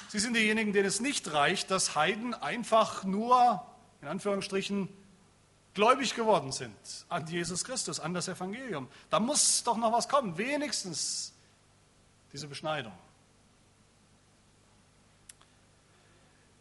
Sie 0.09 0.19
sind 0.19 0.35
diejenigen, 0.35 0.73
denen 0.73 0.85
es 0.85 0.99
nicht 0.99 1.31
reicht, 1.31 1.71
dass 1.71 1.95
Heiden 1.95 2.33
einfach 2.33 3.05
nur, 3.05 3.65
in 4.01 4.09
Anführungsstrichen, 4.09 4.89
gläubig 5.73 6.15
geworden 6.15 6.51
sind 6.51 6.75
an 7.09 7.27
Jesus 7.27 7.63
Christus, 7.63 7.99
an 7.99 8.13
das 8.13 8.27
Evangelium. 8.27 8.87
Da 9.09 9.19
muss 9.19 9.63
doch 9.63 9.77
noch 9.77 9.91
was 9.91 10.07
kommen, 10.07 10.37
wenigstens 10.37 11.33
diese 12.31 12.47
Beschneidung. 12.47 12.93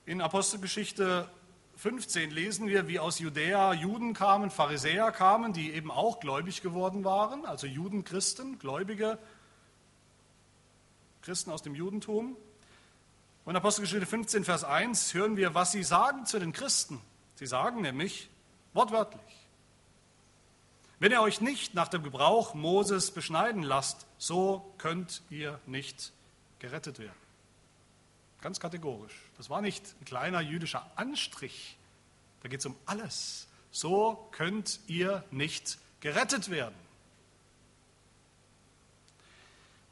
In 0.04 0.20
Apostelgeschichte 0.20 1.28
15 1.76 2.30
lesen 2.30 2.66
wir, 2.66 2.88
wie 2.88 2.98
aus 2.98 3.18
Judäa 3.18 3.72
Juden 3.72 4.14
kamen, 4.14 4.50
Pharisäer 4.50 5.12
kamen, 5.12 5.52
die 5.52 5.72
eben 5.72 5.90
auch 5.90 6.20
gläubig 6.20 6.62
geworden 6.62 7.04
waren, 7.04 7.46
also 7.46 7.66
Judenchristen, 7.66 8.58
gläubige 8.58 9.18
Christen 11.22 11.50
aus 11.50 11.62
dem 11.62 11.74
Judentum. 11.74 12.36
Und 13.44 13.50
in 13.50 13.56
Apostelgeschichte 13.56 14.06
15, 14.06 14.44
Vers 14.44 14.64
1 14.64 15.14
hören 15.14 15.36
wir, 15.36 15.54
was 15.54 15.72
sie 15.72 15.82
sagen 15.82 16.26
zu 16.26 16.38
den 16.38 16.52
Christen. 16.52 17.00
Sie 17.36 17.46
sagen 17.46 17.80
nämlich, 17.80 18.28
Wortwörtlich. 18.72 19.22
Wenn 20.98 21.12
ihr 21.12 21.20
euch 21.20 21.40
nicht 21.40 21.74
nach 21.74 21.88
dem 21.88 22.02
Gebrauch 22.04 22.54
Moses 22.54 23.10
beschneiden 23.10 23.62
lasst, 23.62 24.06
so 24.18 24.72
könnt 24.78 25.22
ihr 25.30 25.58
nicht 25.66 26.12
gerettet 26.60 27.00
werden. 27.00 27.12
Ganz 28.40 28.60
kategorisch. 28.60 29.14
Das 29.36 29.50
war 29.50 29.60
nicht 29.60 29.94
ein 30.00 30.04
kleiner 30.04 30.40
jüdischer 30.40 30.88
Anstrich. 30.96 31.76
Da 32.42 32.48
geht 32.48 32.60
es 32.60 32.66
um 32.66 32.76
alles. 32.86 33.48
So 33.72 34.28
könnt 34.30 34.80
ihr 34.86 35.24
nicht 35.30 35.78
gerettet 36.00 36.50
werden. 36.50 36.74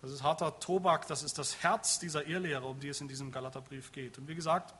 Das 0.02 0.10
ist 0.10 0.22
harter 0.22 0.58
Tobak, 0.60 1.06
das 1.08 1.22
ist 1.22 1.38
das 1.38 1.62
Herz 1.62 1.98
dieser 1.98 2.26
Irrlehre, 2.26 2.66
um 2.66 2.80
die 2.80 2.88
es 2.88 3.00
in 3.00 3.08
diesem 3.08 3.32
Galaterbrief 3.32 3.92
geht. 3.92 4.16
Und 4.16 4.28
wie 4.28 4.34
gesagt, 4.34 4.74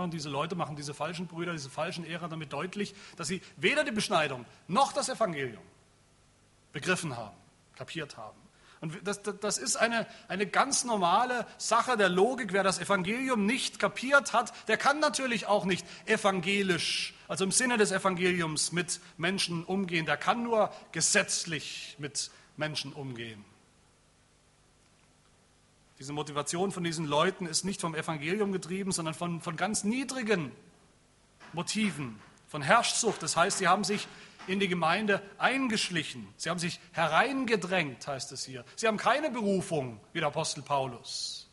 und 0.00 0.14
diese 0.14 0.28
Leute 0.28 0.54
machen 0.54 0.76
diese 0.76 0.94
falschen 0.94 1.26
Brüder, 1.26 1.52
diese 1.52 1.70
falschen 1.70 2.04
Ehrer 2.04 2.28
damit 2.28 2.52
deutlich, 2.52 2.94
dass 3.16 3.28
sie 3.28 3.42
weder 3.56 3.84
die 3.84 3.92
Beschneidung 3.92 4.46
noch 4.68 4.92
das 4.92 5.08
Evangelium 5.08 5.62
begriffen 6.72 7.16
haben, 7.16 7.36
kapiert 7.76 8.16
haben. 8.16 8.38
Und 8.82 9.06
das, 9.06 9.22
das 9.22 9.58
ist 9.58 9.76
eine, 9.76 10.08
eine 10.26 10.44
ganz 10.44 10.82
normale 10.82 11.46
Sache 11.56 11.96
der 11.96 12.08
Logik. 12.08 12.52
Wer 12.52 12.64
das 12.64 12.80
Evangelium 12.80 13.46
nicht 13.46 13.78
kapiert 13.78 14.32
hat, 14.32 14.52
der 14.66 14.76
kann 14.76 14.98
natürlich 14.98 15.46
auch 15.46 15.64
nicht 15.64 15.86
evangelisch, 16.06 17.14
also 17.28 17.44
im 17.44 17.52
Sinne 17.52 17.78
des 17.78 17.92
Evangeliums 17.92 18.72
mit 18.72 19.00
Menschen 19.18 19.64
umgehen. 19.64 20.04
Der 20.04 20.16
kann 20.16 20.42
nur 20.42 20.72
gesetzlich 20.90 21.94
mit 21.98 22.32
Menschen 22.56 22.92
umgehen. 22.92 23.44
Diese 26.02 26.12
Motivation 26.12 26.72
von 26.72 26.82
diesen 26.82 27.06
Leuten 27.06 27.46
ist 27.46 27.64
nicht 27.64 27.80
vom 27.80 27.94
Evangelium 27.94 28.50
getrieben, 28.50 28.90
sondern 28.90 29.14
von, 29.14 29.40
von 29.40 29.54
ganz 29.54 29.84
niedrigen 29.84 30.50
Motiven, 31.52 32.18
von 32.48 32.60
Herrschsucht. 32.60 33.22
Das 33.22 33.36
heißt, 33.36 33.58
sie 33.58 33.68
haben 33.68 33.84
sich 33.84 34.08
in 34.48 34.58
die 34.58 34.66
Gemeinde 34.66 35.22
eingeschlichen. 35.38 36.26
Sie 36.36 36.50
haben 36.50 36.58
sich 36.58 36.80
hereingedrängt, 36.90 38.04
heißt 38.04 38.32
es 38.32 38.44
hier. 38.44 38.64
Sie 38.74 38.88
haben 38.88 38.96
keine 38.96 39.30
Berufung 39.30 40.00
wie 40.12 40.18
der 40.18 40.26
Apostel 40.26 40.62
Paulus. 40.62 41.48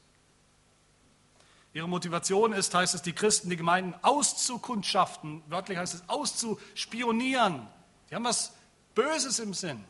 Ihre 1.71 1.87
Motivation 1.87 2.51
ist, 2.51 2.73
heißt 2.73 2.95
es, 2.95 3.03
die 3.03 3.13
Christen, 3.13 3.51
die 3.51 3.55
Gemeinden 3.55 3.93
auszukundschaften, 4.01 5.43
wörtlich 5.45 5.77
heißt 5.77 5.93
es 5.93 6.09
auszuspionieren, 6.09 7.67
Die 8.09 8.15
haben 8.15 8.25
was 8.25 8.55
Böses 8.95 9.37
im 9.37 9.53
Sinn. 9.53 9.85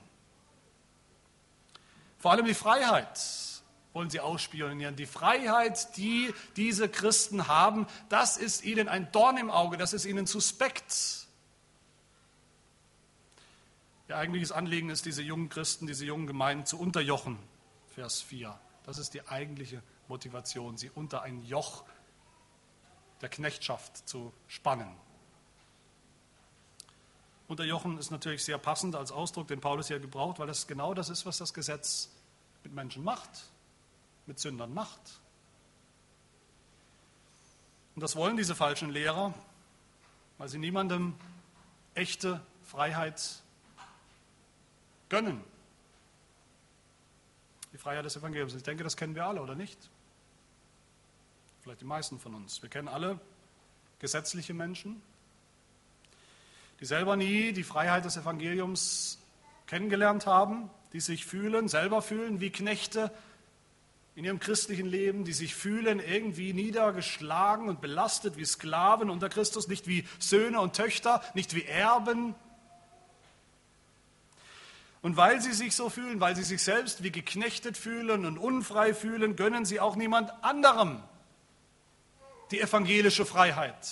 Vor 2.17 2.32
allem 2.32 2.45
die 2.45 2.54
Freiheit 2.54 3.17
wollen 3.93 4.10
sie 4.10 4.19
ausspionieren. 4.19 4.95
Die 4.95 5.06
Freiheit, 5.06 5.97
die 5.97 6.34
diese 6.56 6.89
Christen 6.89 7.47
haben, 7.47 7.88
das 8.10 8.38
ist 8.38 8.63
ihnen 8.63 8.88
ein 8.88 9.12
Dorn 9.12 9.38
im 9.38 9.49
Auge, 9.49 9.78
das 9.78 9.93
ist 9.93 10.06
ihnen 10.06 10.25
suspekt. 10.25 11.28
Ihr 14.08 14.17
eigentliches 14.17 14.52
Anliegen 14.52 14.89
ist, 14.89 15.06
diese 15.06 15.21
jungen 15.21 15.49
Christen, 15.49 15.86
diese 15.86 16.06
jungen 16.06 16.28
Gemeinden 16.28 16.65
zu 16.65 16.80
unterjochen. 16.80 17.38
Vers 17.93 18.21
4. 18.21 18.60
Das 18.84 18.97
ist 18.97 19.13
die 19.13 19.28
eigentliche 19.28 19.84
Motivation, 20.08 20.78
sie 20.78 20.89
unter 20.89 21.21
ein 21.21 21.43
Joch 21.45 21.84
der 23.21 23.30
Knechtschaft 23.30 24.08
zu 24.08 24.34
spannen. 24.47 24.95
Unterjochen 27.47 27.97
ist 27.97 28.12
natürlich 28.12 28.43
sehr 28.43 28.58
passend 28.58 28.95
als 28.95 29.12
Ausdruck, 29.12 29.47
den 29.47 29.60
Paulus 29.60 29.88
hier 29.88 29.99
gebraucht, 29.99 30.39
weil 30.39 30.47
das 30.47 30.67
genau 30.67 30.93
das 30.93 31.10
ist, 31.10 31.25
was 31.25 31.38
das 31.38 31.54
Gesetz 31.54 32.10
mit 32.63 32.73
Menschen 32.73 33.04
macht, 33.04 33.30
mit 34.30 34.39
Sündern 34.39 34.72
macht. 34.74 35.02
Und 37.96 38.02
das 38.04 38.15
wollen 38.15 38.38
diese 38.38 38.54
falschen 38.54 38.92
Lehrer, 38.92 39.34
weil 40.38 40.48
sie 40.48 40.60
niemandem 40.60 41.15
echte 41.96 42.39
Freiheit 42.63 43.42
gönnen. 45.10 45.44
Die 47.74 47.80
Freiheit 47.80 48.06
des 48.06 48.15
Evangeliums. 48.18 48.54
Ich 48.54 48.62
denke, 48.62 48.84
das 48.84 48.96
kennen 48.96 49.15
wir 49.15 49.26
alle, 49.26 49.42
oder 49.42 49.56
nicht? 49.56 49.89
Vielleicht 51.62 51.82
die 51.82 51.86
meisten 51.86 52.20
von 52.20 52.36
uns. 52.36 52.62
Wir 52.62 52.70
kennen 52.70 52.88
alle 52.88 53.20
gesetzliche 53.98 54.54
Menschen, 54.54 55.02
die 56.80 56.86
selber 56.86 57.15
nie 57.15 57.52
die 57.52 57.63
Freiheit 57.63 58.06
des 58.06 58.15
Evangeliums 58.15 59.18
kennengelernt 59.65 60.28
haben, 60.28 60.70
die 60.94 61.00
sich 61.00 61.26
fühlen, 61.26 61.68
selber 61.68 62.04
fühlen 62.04 62.39
wie 62.39 62.52
Knechte 62.52 63.12
in 64.20 64.26
ihrem 64.26 64.42
christlichen 64.42 64.86
Leben, 64.86 65.24
die 65.24 65.32
sich 65.32 65.56
fühlen 65.56 66.02
irgendwie 66.02 66.52
niedergeschlagen 66.52 67.70
und 67.70 67.80
belastet 67.80 68.36
wie 68.36 68.44
Sklaven 68.44 69.10
unter 69.10 69.30
Christus, 69.30 69.70
nicht 69.70 69.88
wie 69.88 70.06
Söhne 70.20 70.60
und 70.60 70.76
Töchter, 70.76 71.24
nicht 71.36 71.56
wie 71.56 71.64
Erben. 71.64 72.36
Und 75.02 75.16
weil 75.16 75.40
sie 75.40 75.54
sich 75.54 75.74
so 75.74 75.90
fühlen, 75.90 76.20
weil 76.20 76.36
sie 76.36 76.44
sich 76.44 76.62
selbst 76.62 77.02
wie 77.02 77.12
geknechtet 77.12 77.78
fühlen 77.78 78.26
und 78.26 78.38
unfrei 78.38 78.94
fühlen, 78.94 79.38
gönnen 79.38 79.64
sie 79.64 79.80
auch 79.80 79.96
niemand 79.96 80.34
anderem 80.44 81.02
die 82.52 82.60
evangelische 82.60 83.26
Freiheit. 83.26 83.88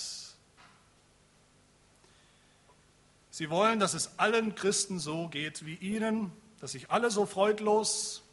Sie 3.30 3.48
wollen, 3.48 3.80
dass 3.80 3.94
es 3.94 4.18
allen 4.18 4.54
Christen 4.54 4.98
so 4.98 5.28
geht 5.28 5.64
wie 5.64 5.76
ihnen, 5.76 6.32
dass 6.60 6.72
sich 6.72 6.90
alle 6.90 7.10
so 7.10 7.24
freudlos, 7.24 8.27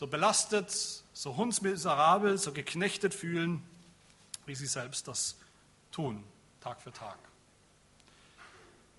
so 0.00 0.06
belastet, 0.06 0.70
so 1.12 1.36
hundsmiserabel, 1.36 2.38
so 2.38 2.52
geknechtet 2.52 3.12
fühlen, 3.12 3.62
wie 4.46 4.54
sie 4.54 4.64
selbst 4.64 5.06
das 5.08 5.36
tun, 5.92 6.24
Tag 6.62 6.80
für 6.80 6.90
Tag. 6.90 7.18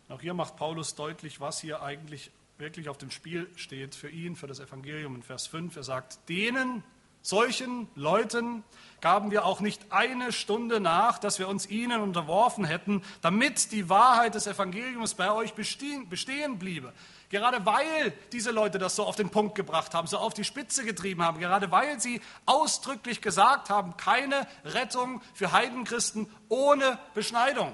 Auch 0.10 0.22
hier 0.22 0.36
macht 0.36 0.58
Paulus 0.58 0.94
deutlich, 0.94 1.40
was 1.40 1.60
hier 1.60 1.82
eigentlich 1.82 2.30
wirklich 2.60 2.88
auf 2.88 3.00
dem 3.00 3.10
Spiel 3.10 3.50
steht 3.56 3.96
für 3.96 4.12
ihn, 4.12 4.36
für 4.36 4.46
das 4.46 4.60
Evangelium 4.60 5.16
in 5.16 5.24
Vers 5.24 5.48
5. 5.48 5.76
Er 5.76 5.82
sagt, 5.82 6.20
denen, 6.30 6.84
Solchen 7.24 7.88
Leuten 7.94 8.64
gaben 9.00 9.30
wir 9.30 9.46
auch 9.46 9.60
nicht 9.60 9.92
eine 9.92 10.32
Stunde 10.32 10.80
nach, 10.80 11.20
dass 11.20 11.38
wir 11.38 11.48
uns 11.48 11.70
ihnen 11.70 12.02
unterworfen 12.02 12.66
hätten, 12.66 13.04
damit 13.22 13.72
die 13.72 13.90
Wahrheit 13.90 14.34
des 14.34 14.48
Evangeliums 14.48 15.14
bei 15.14 15.32
euch 15.32 15.54
bestehen, 15.54 16.10
bestehen 16.10 16.58
bliebe. 16.58 16.94
Gerade 17.32 17.66
weil 17.66 18.12
diese 18.34 18.52
Leute 18.52 18.78
das 18.78 18.98
so 18.98 19.06
auf 19.06 19.16
den 19.16 19.30
Punkt 19.30 19.56
gebracht 19.56 19.94
haben, 19.94 20.06
so 20.06 20.18
auf 20.18 20.34
die 20.34 20.44
Spitze 20.44 20.84
getrieben 20.84 21.24
haben, 21.24 21.40
gerade 21.40 21.72
weil 21.72 21.98
sie 21.98 22.20
ausdrücklich 22.46 23.22
gesagt 23.22 23.70
haben, 23.70 23.96
keine 23.96 24.46
Rettung 24.66 25.22
für 25.34 25.54
Heidenchristen 25.54 26.30
ohne 26.50 27.00
Beschneidung. 27.14 27.74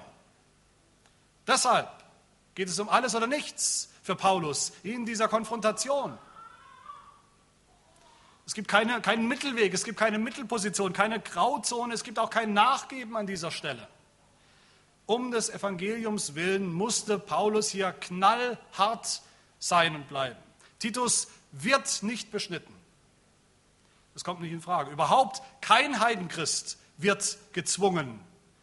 Deshalb 1.47 1.89
geht 2.53 2.69
es 2.69 2.77
um 2.77 2.87
alles 2.87 3.15
oder 3.15 3.25
nichts 3.25 3.91
für 4.03 4.15
Paulus 4.15 4.73
in 4.83 5.07
dieser 5.07 5.27
Konfrontation. 5.27 6.15
Es 8.45 8.53
gibt 8.53 8.67
keine, 8.67 9.01
keinen 9.01 9.27
Mittelweg, 9.27 9.73
es 9.73 9.83
gibt 9.83 9.97
keine 9.97 10.19
Mittelposition, 10.19 10.93
keine 10.93 11.19
Grauzone, 11.19 11.95
es 11.95 12.03
gibt 12.03 12.19
auch 12.19 12.29
kein 12.29 12.53
Nachgeben 12.53 13.17
an 13.17 13.25
dieser 13.25 13.49
Stelle. 13.49 13.87
Um 15.07 15.31
des 15.31 15.49
Evangeliums 15.49 16.35
willen 16.35 16.71
musste 16.71 17.17
Paulus 17.17 17.69
hier 17.69 17.91
knallhart 17.91 19.23
sein 19.59 19.95
und 19.95 20.07
bleiben. 20.07 20.37
Titus 20.79 21.27
wird 21.51 22.03
nicht 22.03 22.31
beschnitten. 22.31 22.73
Das 24.13 24.23
kommt 24.23 24.41
nicht 24.41 24.51
in 24.51 24.61
Frage. 24.61 24.91
Überhaupt 24.91 25.41
kein 25.61 25.99
Heidenchrist 25.99 26.79
wird 26.97 27.37
gezwungen, 27.53 28.19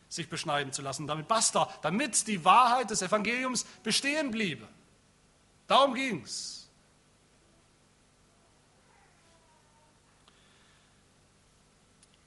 sich 0.09 0.29
beschneiden 0.29 0.73
zu 0.73 0.83
lassen. 0.83 1.07
Damit 1.07 1.29
basta, 1.29 1.73
damit 1.83 2.27
die 2.27 2.45
Wahrheit 2.45 2.91
des 2.91 3.03
Evangeliums 3.03 3.65
bestehen 3.83 4.31
bliebe. 4.31 4.67
Darum 5.67 5.95
ging 5.95 6.23
es. 6.23 6.69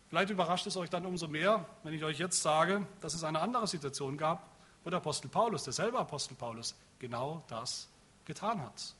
Vielleicht 0.09 0.29
überrascht 0.29 0.65
es 0.67 0.77
euch 0.77 0.89
dann 0.89 1.05
umso 1.05 1.27
mehr, 1.27 1.65
wenn 1.83 1.93
ich 1.93 2.03
euch 2.03 2.17
jetzt 2.17 2.41
sage, 2.41 2.87
dass 3.01 3.13
es 3.13 3.25
eine 3.25 3.41
andere 3.41 3.67
Situation 3.67 4.17
gab, 4.17 4.49
wo 4.83 4.89
der 4.89 4.97
Apostel 4.97 5.27
Paulus, 5.27 5.65
derselbe 5.65 5.99
Apostel 5.99 6.35
Paulus, 6.35 6.75
genau 6.97 7.43
das 7.49 7.89
getan 8.27 8.61
hat. 8.61 8.93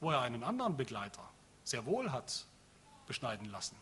Wo 0.00 0.10
er 0.10 0.20
einen 0.20 0.44
anderen 0.44 0.76
Begleiter 0.76 1.22
sehr 1.62 1.86
wohl 1.86 2.12
hat 2.12 2.44
beschneiden 3.06 3.50
lassen. 3.50 3.76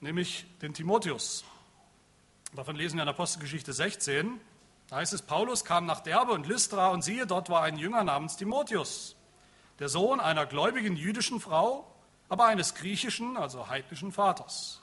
Nämlich 0.00 0.46
den 0.62 0.74
Timotheus. 0.74 1.44
Davon 2.54 2.74
lesen 2.74 2.96
wir 2.96 3.02
in 3.04 3.08
Apostelgeschichte 3.08 3.72
16. 3.72 4.40
Da 4.88 4.96
heißt 4.96 5.12
es, 5.12 5.22
Paulus 5.22 5.64
kam 5.64 5.86
nach 5.86 6.00
Derbe 6.00 6.32
und 6.32 6.46
Lystra 6.46 6.88
und 6.88 7.02
siehe, 7.02 7.26
dort 7.26 7.50
war 7.50 7.62
ein 7.62 7.76
Jünger 7.76 8.02
namens 8.04 8.36
Timotheus, 8.36 9.16
der 9.78 9.88
Sohn 9.88 10.18
einer 10.18 10.46
gläubigen 10.46 10.96
jüdischen 10.96 11.40
Frau 11.40 11.86
aber 12.28 12.46
eines 12.46 12.74
griechischen, 12.74 13.36
also 13.36 13.68
heidnischen 13.68 14.12
Vaters. 14.12 14.80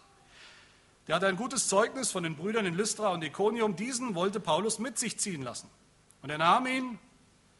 Der 1.07 1.15
hatte 1.15 1.27
ein 1.27 1.35
gutes 1.35 1.67
Zeugnis 1.67 2.11
von 2.11 2.23
den 2.23 2.35
Brüdern 2.35 2.65
in 2.65 2.73
Lystra 2.73 3.09
und 3.09 3.23
Iconium. 3.23 3.75
Diesen 3.75 4.15
wollte 4.15 4.39
Paulus 4.39 4.79
mit 4.79 4.97
sich 4.97 5.19
ziehen 5.19 5.43
lassen. 5.43 5.69
Und 6.25 6.31
er 6.31 6.39
nahm 6.39 6.65
ihn 6.65 6.97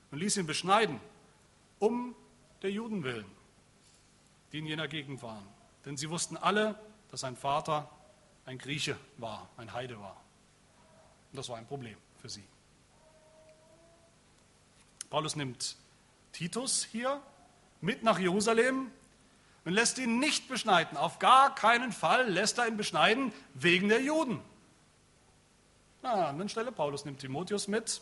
und 0.09 0.17
ließ 0.17 0.37
ihn 0.37 0.47
beschneiden, 0.47 0.99
um 1.77 2.15
der 2.63 2.71
Juden 2.71 3.03
willen, 3.03 3.29
die 4.51 4.57
in 4.57 4.65
jener 4.65 4.87
Gegend 4.87 5.21
waren. 5.21 5.45
Denn 5.85 5.97
sie 5.97 6.09
wussten 6.09 6.35
alle, 6.35 6.73
dass 7.11 7.19
sein 7.19 7.35
Vater 7.35 7.87
ein 8.47 8.57
Grieche 8.57 8.97
war, 9.17 9.47
ein 9.57 9.71
Heide 9.71 9.99
war. 9.99 10.19
Und 11.31 11.37
das 11.37 11.47
war 11.47 11.57
ein 11.57 11.67
Problem 11.67 11.95
für 12.19 12.27
sie. 12.27 12.43
Paulus 15.11 15.35
nimmt 15.35 15.75
Titus 16.31 16.85
hier 16.85 17.21
mit 17.81 18.01
nach 18.01 18.17
Jerusalem 18.17 18.89
und 19.63 19.73
lässt 19.73 19.99
ihn 19.99 20.17
nicht 20.17 20.49
beschneiden. 20.49 20.97
Auf 20.97 21.19
gar 21.19 21.53
keinen 21.53 21.91
Fall 21.91 22.31
lässt 22.31 22.57
er 22.57 22.67
ihn 22.67 22.77
beschneiden 22.77 23.31
wegen 23.53 23.89
der 23.89 24.01
Juden. 24.01 24.41
Na, 26.01 26.13
an 26.13 26.23
anderen 26.23 26.49
Stelle, 26.49 26.71
Paulus 26.71 27.05
nimmt 27.05 27.19
Timotheus 27.19 27.67
mit 27.67 28.01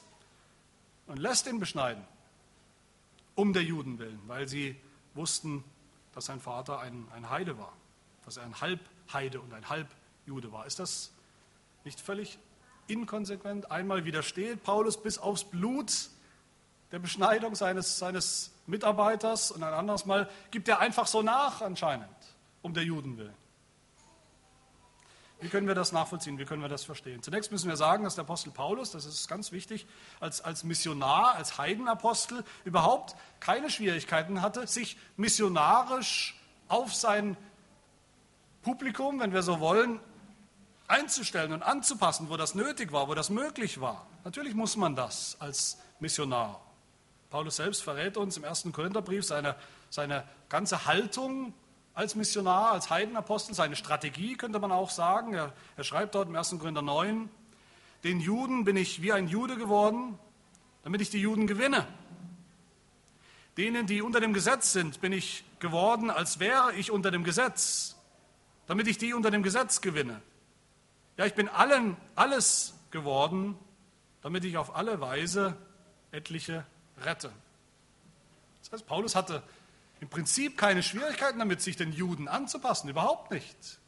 und 1.08 1.18
lässt 1.18 1.48
ihn 1.48 1.60
beschneiden. 1.60 2.04
Um 3.36 3.54
der 3.54 3.64
Juden 3.64 4.00
willen, 4.00 4.20
weil 4.28 4.48
sie 4.48 4.76
wussten, 5.16 5.64
dass 6.14 6.26
sein 6.26 6.40
Vater 6.40 6.80
ein, 6.80 7.08
ein 7.16 7.30
Heide 7.30 7.58
war, 7.58 7.74
dass 8.26 8.38
er 8.38 8.44
ein 8.44 8.62
Halbheide 8.62 9.42
und 9.42 9.54
ein 9.54 9.68
Halbjude 9.70 10.52
war. 10.52 10.66
Ist 10.66 10.80
das 10.80 11.12
nicht 11.84 12.00
völlig 12.00 12.38
inkonsequent? 12.88 13.72
Einmal 13.72 14.06
widersteht 14.06 14.64
Paulus 14.64 15.02
bis 15.02 15.18
aufs 15.18 15.44
Blut 15.44 16.10
der 16.92 17.00
Beschneidung 17.00 17.56
seines, 17.56 17.98
seines 17.98 18.52
Mitarbeiters 18.68 19.52
und 19.52 19.64
ein 19.64 19.74
anderes 19.74 20.06
Mal 20.06 20.30
gibt 20.52 20.68
er 20.68 20.80
einfach 20.80 21.08
so 21.08 21.24
nach 21.24 21.62
anscheinend, 21.62 22.08
um 22.62 22.74
der 22.74 22.84
Juden 22.84 23.18
willen. 23.18 23.43
Wie 25.44 25.50
können 25.50 25.68
wir 25.68 25.76
das 25.76 25.92
nachvollziehen? 25.92 26.40
Wie 26.40 26.46
können 26.46 26.62
wir 26.62 26.70
das 26.70 26.86
verstehen? 26.86 27.22
Zunächst 27.22 27.52
müssen 27.52 27.68
wir 27.68 27.76
sagen, 27.76 28.06
dass 28.06 28.16
der 28.16 28.24
Apostel 28.24 28.52
Paulus, 28.52 28.92
das 28.92 29.06
ist 29.06 29.28
ganz 29.28 29.52
wichtig, 29.52 29.86
als, 30.22 30.40
als 30.40 30.64
Missionar, 30.64 31.36
als 31.36 31.58
Heidenapostel 31.58 32.46
überhaupt 32.64 33.16
keine 33.42 33.70
Schwierigkeiten 33.70 34.42
hatte, 34.42 34.66
sich 34.68 34.98
missionarisch 35.18 36.40
auf 36.70 36.96
sein 36.96 37.36
Publikum, 38.62 39.20
wenn 39.20 39.34
wir 39.34 39.44
so 39.44 39.60
wollen, 39.60 40.00
einzustellen 40.88 41.52
und 41.52 41.62
anzupassen, 41.62 42.30
wo 42.30 42.38
das 42.38 42.56
nötig 42.56 42.94
war, 42.94 43.10
wo 43.10 43.14
das 43.14 43.30
möglich 43.30 43.82
war. 43.82 44.08
Natürlich 44.24 44.54
muss 44.54 44.78
man 44.78 44.96
das 44.96 45.36
als 45.42 45.78
Missionar. 46.00 46.62
Paulus 47.30 47.58
selbst 47.58 47.84
verrät 47.84 48.16
uns 48.16 48.38
im 48.38 48.46
ersten 48.46 48.72
Korintherbrief 48.72 49.26
seine, 49.26 49.58
seine 49.90 50.24
ganze 50.48 50.86
Haltung 50.86 51.54
als 51.94 52.16
Missionar, 52.16 52.72
als 52.72 52.90
Heidenapostel, 52.90 53.54
seine 53.54 53.76
Strategie 53.76 54.36
könnte 54.36 54.60
man 54.60 54.72
auch 54.72 54.90
sagen. 54.90 55.34
Er, 55.34 55.54
er 55.78 55.84
schreibt 55.84 56.16
dort 56.16 56.28
im 56.28 56.36
1. 56.36 56.56
Korinther 56.60 56.82
9, 56.82 57.30
den 58.04 58.20
Juden 58.20 58.66
bin 58.66 58.76
ich 58.76 59.02
wie 59.02 59.14
ein 59.14 59.28
Jude 59.28 59.56
geworden, 59.56 60.18
damit 60.84 61.02
ich 61.02 61.10
die 61.10 61.22
Juden 61.22 61.48
gewinne. 61.48 61.88
Denen, 63.58 63.86
die 63.86 64.02
unter 64.02 64.20
dem 64.20 64.34
Gesetz 64.34 64.74
sind, 64.74 65.00
bin 65.00 65.14
ich 65.14 65.46
geworden, 65.60 66.10
als 66.10 66.40
wäre 66.40 66.74
ich 66.74 66.92
unter 66.92 67.12
dem 67.12 67.24
Gesetz, 67.24 67.96
damit 68.66 68.88
ich 68.88 68.98
die 68.98 69.14
unter 69.14 69.32
dem 69.32 69.44
Gesetz 69.44 69.80
gewinne. 69.82 70.22
Ja, 71.18 71.26
ich 71.26 71.36
bin 71.36 71.48
allen 71.48 71.96
alles 72.16 72.74
geworden, 72.90 73.56
damit 74.22 74.44
ich 74.44 74.58
auf 74.58 74.76
alle 74.76 75.00
Weise 75.00 75.56
etliche 76.12 76.66
rette. 76.98 77.32
Das 78.64 78.72
heißt, 78.72 78.88
Paulus 78.88 79.16
hatte 79.16 79.44
im 80.04 80.10
Prinzip 80.10 80.58
keine 80.58 80.84
Schwierigkeiten 80.84 81.40
damit, 81.40 81.62
sich 81.62 81.78
den 81.78 81.94
Juden 81.94 82.28
anzupassen, 82.28 82.90
überhaupt 82.90 83.32
nicht. 83.32 83.80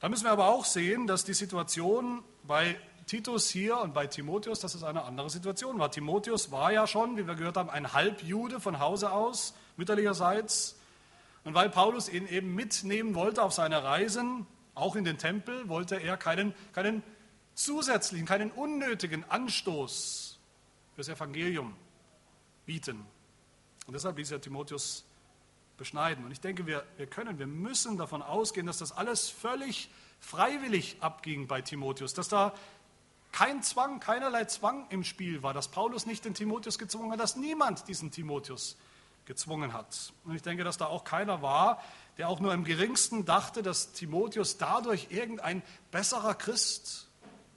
Da 0.00 0.08
müssen 0.08 0.24
wir 0.24 0.30
aber 0.30 0.48
auch 0.48 0.64
sehen, 0.64 1.06
dass 1.06 1.26
die 1.26 1.34
Situation 1.34 2.24
bei 2.44 2.80
Titus 3.04 3.50
hier 3.50 3.76
und 3.78 3.92
bei 3.92 4.06
Timotheus, 4.06 4.60
dass 4.60 4.74
es 4.74 4.82
eine 4.82 5.02
andere 5.02 5.28
Situation 5.28 5.78
war. 5.78 5.90
Timotheus 5.90 6.50
war 6.50 6.72
ja 6.72 6.86
schon, 6.86 7.18
wie 7.18 7.26
wir 7.26 7.34
gehört 7.34 7.58
haben, 7.58 7.68
ein 7.68 7.92
Halbjude 7.92 8.58
von 8.58 8.78
Hause 8.78 9.12
aus, 9.12 9.52
mütterlicherseits. 9.76 10.76
Und 11.44 11.52
weil 11.52 11.68
Paulus 11.68 12.08
ihn 12.08 12.26
eben 12.28 12.54
mitnehmen 12.54 13.14
wollte 13.14 13.42
auf 13.42 13.52
seine 13.52 13.84
Reisen, 13.84 14.46
auch 14.74 14.96
in 14.96 15.04
den 15.04 15.18
Tempel, 15.18 15.68
wollte 15.68 15.96
er 15.96 16.16
keinen, 16.16 16.54
keinen 16.72 17.02
zusätzlichen, 17.54 18.26
keinen 18.26 18.50
unnötigen 18.50 19.24
Anstoß 19.28 20.38
fürs 20.94 21.08
Evangelium 21.10 21.76
bieten. 22.64 23.04
Und 23.86 23.94
deshalb 23.94 24.18
ließ 24.18 24.30
er 24.32 24.40
Timotheus 24.40 25.04
beschneiden. 25.76 26.24
Und 26.24 26.32
ich 26.32 26.40
denke, 26.40 26.66
wir, 26.66 26.84
wir 26.96 27.06
können, 27.06 27.38
wir 27.38 27.46
müssen 27.46 27.96
davon 27.96 28.22
ausgehen, 28.22 28.66
dass 28.66 28.78
das 28.78 28.92
alles 28.92 29.28
völlig 29.28 29.90
freiwillig 30.20 30.96
abging 31.00 31.46
bei 31.46 31.60
Timotheus, 31.60 32.14
dass 32.14 32.28
da 32.28 32.54
kein 33.32 33.62
Zwang, 33.62 34.00
keinerlei 34.00 34.46
Zwang 34.46 34.86
im 34.88 35.04
Spiel 35.04 35.42
war, 35.42 35.52
dass 35.52 35.68
Paulus 35.68 36.06
nicht 36.06 36.24
den 36.24 36.34
Timotheus 36.34 36.78
gezwungen 36.78 37.12
hat, 37.12 37.20
dass 37.20 37.36
niemand 37.36 37.86
diesen 37.86 38.10
Timotheus 38.10 38.76
gezwungen 39.26 39.72
hat. 39.72 40.12
Und 40.24 40.34
ich 40.34 40.42
denke, 40.42 40.64
dass 40.64 40.78
da 40.78 40.86
auch 40.86 41.04
keiner 41.04 41.42
war, 41.42 41.82
der 42.16 42.28
auch 42.28 42.40
nur 42.40 42.54
im 42.54 42.64
geringsten 42.64 43.26
dachte, 43.26 43.62
dass 43.62 43.92
Timotheus 43.92 44.56
dadurch 44.56 45.08
irgendein 45.10 45.62
besserer 45.90 46.34
Christ 46.34 47.08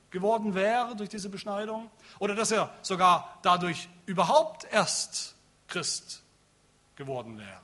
geworden 0.09 0.55
wäre 0.55 0.95
durch 0.95 1.09
diese 1.09 1.29
Beschneidung 1.29 1.89
oder 2.17 2.35
dass 2.35 2.51
er 2.51 2.73
sogar 2.81 3.39
dadurch 3.43 3.87
überhaupt 4.05 4.65
erst 4.71 5.35
Christ 5.69 6.23
geworden 6.95 7.37
wäre. 7.37 7.61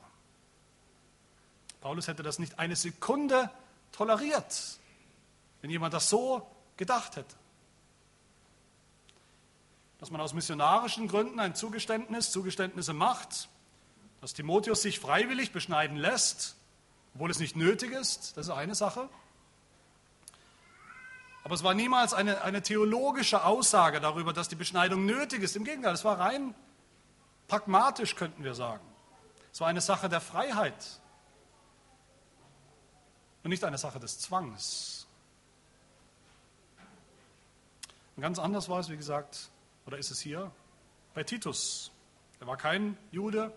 Paulus 1.82 2.08
hätte 2.08 2.24
das 2.24 2.40
nicht 2.40 2.58
eine 2.58 2.76
Sekunde 2.76 3.50
toleriert, 3.92 4.80
wenn 5.62 5.70
jemand 5.70 5.94
das 5.94 6.10
so 6.10 6.50
gedacht 6.78 7.16
hätte. 7.16 7.36
Dass 10.00 10.10
man 10.10 10.20
aus 10.22 10.34
missionarischen 10.34 11.08
Gründen 11.08 11.40
ein 11.40 11.56
Zugeständnis, 11.56 12.32
Zugeständnisse 12.32 12.94
macht, 12.94 13.50
dass 14.22 14.34
Timotheus 14.34 14.82
sich 14.82 15.00
freiwillig 15.00 15.52
beschneiden 15.52 15.98
lässt, 15.98 16.56
obwohl 17.14 17.30
es 17.30 17.40
nicht 17.40 17.56
nötig 17.56 17.92
ist, 17.92 18.36
das 18.36 18.48
ist 18.48 18.54
eine 18.54 18.76
Sache. 18.76 19.08
Aber 21.44 21.54
es 21.54 21.64
war 21.64 21.76
niemals 21.76 22.16
eine, 22.16 22.42
eine 22.42 22.64
theologische 22.64 23.44
Aussage 23.46 24.02
darüber, 24.02 24.34
dass 24.34 24.50
die 24.50 24.56
Beschneidung 24.56 25.06
nötig 25.06 25.44
ist. 25.44 25.56
Im 25.56 25.64
Gegenteil, 25.64 25.94
es 25.94 26.04
war 26.04 26.20
rein 26.20 26.56
pragmatisch, 27.48 28.16
könnten 28.16 28.44
wir 28.44 28.56
sagen. 28.56 28.86
Es 29.52 29.62
war 29.62 29.68
eine 29.68 29.82
Sache 29.82 30.10
der 30.10 30.22
Freiheit 30.22 31.00
und 33.44 33.50
nicht 33.50 33.64
eine 33.64 33.78
Sache 33.78 34.00
des 34.00 34.20
Zwangs. 34.20 35.08
Und 38.16 38.22
ganz 38.22 38.40
anders 38.40 38.70
war 38.70 38.80
es, 38.80 38.90
wie 38.90 38.98
gesagt, 38.98 39.50
oder 39.86 39.98
ist 39.98 40.12
es 40.12 40.20
hier, 40.20 40.52
bei 41.14 41.24
Titus. 41.24 41.92
Er 42.40 42.48
war 42.48 42.58
kein 42.58 42.98
Jude, 43.12 43.52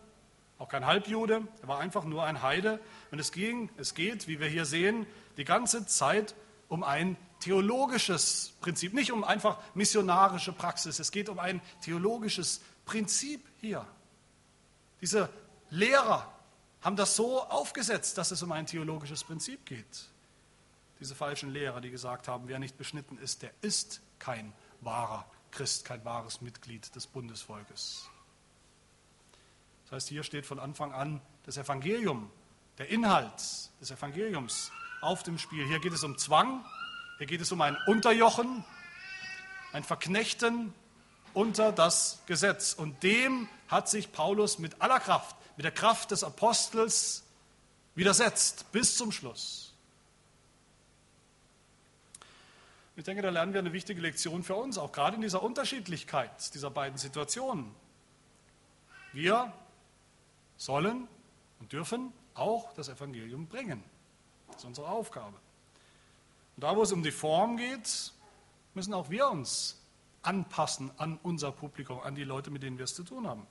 auch 0.58 0.68
kein 0.68 0.86
Halbjude, 0.86 1.46
er 1.62 1.68
war 1.68 1.78
einfach 1.78 2.04
nur 2.04 2.24
ein 2.24 2.42
Heide. 2.42 2.80
Und 3.10 3.18
es 3.18 3.32
ging, 3.32 3.70
es 3.76 3.94
geht, 3.94 4.28
wie 4.28 4.40
wir 4.40 4.48
hier 4.48 4.64
sehen, 4.64 5.06
die 5.36 5.44
ganze 5.44 5.86
Zeit 5.86 6.34
um 6.68 6.82
ein 6.82 7.16
theologisches 7.40 8.52
Prinzip, 8.60 8.92
nicht 8.92 9.12
um 9.12 9.24
einfach 9.24 9.58
missionarische 9.74 10.52
Praxis, 10.52 10.98
es 10.98 11.12
geht 11.12 11.28
um 11.28 11.38
ein 11.38 11.60
theologisches 11.82 12.60
Prinzip 12.88 13.46
hier. 13.60 13.86
Diese 15.02 15.28
Lehrer 15.68 16.32
haben 16.80 16.96
das 16.96 17.16
so 17.16 17.42
aufgesetzt, 17.42 18.16
dass 18.16 18.30
es 18.30 18.42
um 18.42 18.50
ein 18.50 18.64
theologisches 18.64 19.24
Prinzip 19.24 19.66
geht. 19.66 20.06
Diese 20.98 21.14
falschen 21.14 21.52
Lehrer, 21.52 21.82
die 21.82 21.90
gesagt 21.90 22.28
haben, 22.28 22.48
wer 22.48 22.58
nicht 22.58 22.78
beschnitten 22.78 23.18
ist, 23.18 23.42
der 23.42 23.52
ist 23.60 24.00
kein 24.18 24.54
wahrer 24.80 25.30
Christ, 25.50 25.84
kein 25.84 26.02
wahres 26.06 26.40
Mitglied 26.40 26.94
des 26.96 27.06
Bundesvolkes. 27.06 28.08
Das 29.84 29.92
heißt, 29.92 30.08
hier 30.08 30.22
steht 30.22 30.46
von 30.46 30.58
Anfang 30.58 30.92
an 30.92 31.20
das 31.44 31.58
Evangelium, 31.58 32.30
der 32.78 32.88
Inhalt 32.88 33.70
des 33.82 33.90
Evangeliums 33.90 34.72
auf 35.02 35.22
dem 35.22 35.38
Spiel. 35.38 35.66
Hier 35.66 35.78
geht 35.78 35.92
es 35.92 36.04
um 36.04 36.16
Zwang, 36.16 36.64
hier 37.18 37.26
geht 37.26 37.42
es 37.42 37.52
um 37.52 37.60
ein 37.60 37.76
Unterjochen, 37.86 38.64
ein 39.74 39.84
Verknechten 39.84 40.72
unter 41.34 41.72
das 41.72 42.20
Gesetz. 42.26 42.72
Und 42.74 43.02
dem 43.02 43.48
hat 43.68 43.88
sich 43.88 44.12
Paulus 44.12 44.58
mit 44.58 44.80
aller 44.80 45.00
Kraft, 45.00 45.36
mit 45.56 45.64
der 45.64 45.72
Kraft 45.72 46.10
des 46.10 46.24
Apostels 46.24 47.24
widersetzt 47.94 48.70
bis 48.72 48.96
zum 48.96 49.12
Schluss. 49.12 49.74
Ich 52.96 53.04
denke, 53.04 53.22
da 53.22 53.30
lernen 53.30 53.52
wir 53.52 53.60
eine 53.60 53.72
wichtige 53.72 54.00
Lektion 54.00 54.42
für 54.42 54.56
uns, 54.56 54.76
auch 54.76 54.90
gerade 54.90 55.16
in 55.16 55.22
dieser 55.22 55.42
Unterschiedlichkeit 55.42 56.52
dieser 56.54 56.70
beiden 56.70 56.98
Situationen. 56.98 57.72
Wir 59.12 59.52
sollen 60.56 61.06
und 61.60 61.72
dürfen 61.72 62.12
auch 62.34 62.72
das 62.74 62.88
Evangelium 62.88 63.46
bringen. 63.46 63.84
Das 64.48 64.56
ist 64.56 64.64
unsere 64.64 64.88
Aufgabe. 64.88 65.36
Und 66.56 66.64
da, 66.64 66.74
wo 66.74 66.82
es 66.82 66.90
um 66.90 67.04
die 67.04 67.12
Form 67.12 67.56
geht, 67.56 68.12
müssen 68.74 68.92
auch 68.94 69.10
wir 69.10 69.28
uns 69.28 69.77
anpassen 70.22 70.90
an 70.98 71.18
unser 71.22 71.52
Publikum, 71.52 72.00
an 72.00 72.14
die 72.14 72.24
Leute, 72.24 72.50
mit 72.50 72.62
denen 72.62 72.78
wir 72.78 72.84
es 72.84 72.94
zu 72.94 73.02
tun 73.02 73.26
haben. 73.26 73.46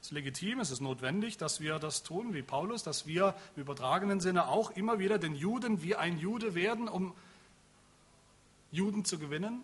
Es 0.00 0.08
ist 0.08 0.12
legitim, 0.12 0.60
es 0.60 0.70
ist 0.70 0.80
notwendig, 0.80 1.36
dass 1.36 1.60
wir 1.60 1.78
das 1.78 2.02
tun, 2.02 2.34
wie 2.34 2.42
Paulus, 2.42 2.82
dass 2.82 3.06
wir 3.06 3.34
im 3.56 3.62
übertragenen 3.62 4.20
Sinne 4.20 4.48
auch 4.48 4.70
immer 4.70 4.98
wieder 4.98 5.18
den 5.18 5.34
Juden 5.34 5.82
wie 5.82 5.96
ein 5.96 6.18
Jude 6.18 6.54
werden, 6.54 6.88
um 6.88 7.14
Juden 8.70 9.04
zu 9.04 9.18
gewinnen, 9.18 9.62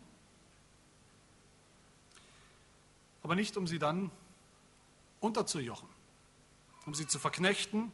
aber 3.22 3.34
nicht 3.34 3.56
um 3.56 3.66
sie 3.66 3.78
dann 3.78 4.10
unterzujochen, 5.20 5.88
um 6.86 6.94
sie 6.94 7.06
zu 7.06 7.18
verknechten, 7.18 7.92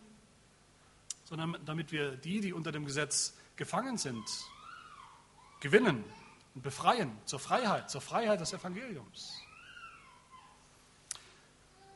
sondern 1.25 1.59
damit 1.67 1.93
wir 1.93 2.17
die, 2.17 2.41
die 2.41 2.53
unter 2.53 2.73
dem 2.73 2.87
Gesetz 2.87 3.37
gefangen 3.57 3.99
sind, 3.99 4.25
gewinnen 5.61 6.05
und 6.59 6.63
befreien 6.63 7.17
zur 7.25 7.39
Freiheit, 7.39 7.89
zur 7.89 8.01
Freiheit 8.01 8.41
des 8.41 8.53
Evangeliums. 8.53 9.33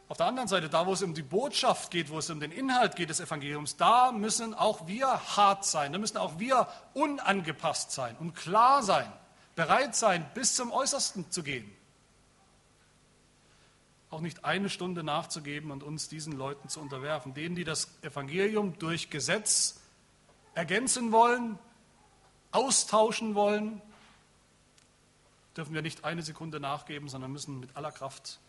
Auf 0.08 0.18
der 0.18 0.26
anderen 0.26 0.46
Seite, 0.46 0.68
da 0.68 0.86
wo 0.86 0.92
es 0.92 1.02
um 1.02 1.14
die 1.14 1.22
Botschaft 1.22 1.90
geht, 1.90 2.10
wo 2.10 2.18
es 2.18 2.30
um 2.30 2.38
den 2.38 2.52
Inhalt 2.52 2.94
geht 2.94 3.10
des 3.10 3.18
Evangeliums, 3.18 3.76
da 3.76 4.12
müssen 4.12 4.54
auch 4.54 4.86
wir 4.86 5.08
hart 5.36 5.64
sein, 5.64 5.92
da 5.92 5.98
müssen 5.98 6.16
auch 6.16 6.38
wir 6.38 6.68
unangepasst 6.94 7.90
sein 7.90 8.14
und 8.20 8.36
klar 8.36 8.84
sein, 8.84 9.12
bereit 9.56 9.96
sein, 9.96 10.24
bis 10.32 10.54
zum 10.54 10.70
Äußersten 10.70 11.28
zu 11.32 11.42
gehen. 11.42 11.68
Auch 14.10 14.20
nicht 14.20 14.44
eine 14.44 14.70
Stunde 14.70 15.02
nachzugeben 15.02 15.72
und 15.72 15.82
uns 15.82 16.08
diesen 16.08 16.34
Leuten 16.34 16.68
zu 16.68 16.78
unterwerfen, 16.78 17.34
denen, 17.34 17.56
die 17.56 17.64
das 17.64 17.88
Evangelium 18.02 18.78
durch 18.78 19.10
Gesetz 19.10 19.80
ergänzen 20.54 21.10
wollen, 21.10 21.58
austauschen 22.52 23.34
wollen, 23.34 23.82
dürfen 25.56 25.74
wir 25.74 25.82
nicht 25.82 26.04
eine 26.04 26.22
Sekunde 26.22 26.60
nachgeben, 26.60 27.08
sondern 27.08 27.32
müssen 27.32 27.60
mit 27.60 27.76
aller 27.76 27.92
Kraft, 27.92 28.40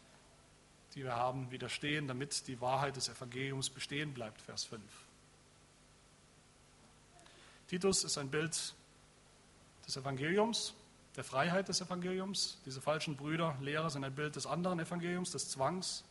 die 0.95 1.03
wir 1.03 1.15
haben, 1.15 1.51
widerstehen, 1.51 2.07
damit 2.07 2.47
die 2.47 2.61
Wahrheit 2.61 2.95
des 2.95 3.09
Evangeliums 3.09 3.69
bestehen 3.69 4.13
bleibt. 4.13 4.41
Vers 4.41 4.65
5. 4.65 4.81
Titus 7.67 8.03
ist 8.03 8.17
ein 8.17 8.29
Bild 8.29 8.73
des 9.85 9.97
Evangeliums, 9.97 10.73
der 11.15 11.23
Freiheit 11.23 11.67
des 11.67 11.81
Evangeliums. 11.81 12.59
Diese 12.65 12.81
falschen 12.81 13.17
Brüder, 13.17 13.57
Lehrer 13.61 13.89
sind 13.89 14.03
ein 14.03 14.15
Bild 14.15 14.35
des 14.35 14.45
anderen 14.45 14.79
Evangeliums, 14.79 15.31
des 15.31 15.49
Zwangs, 15.49 16.03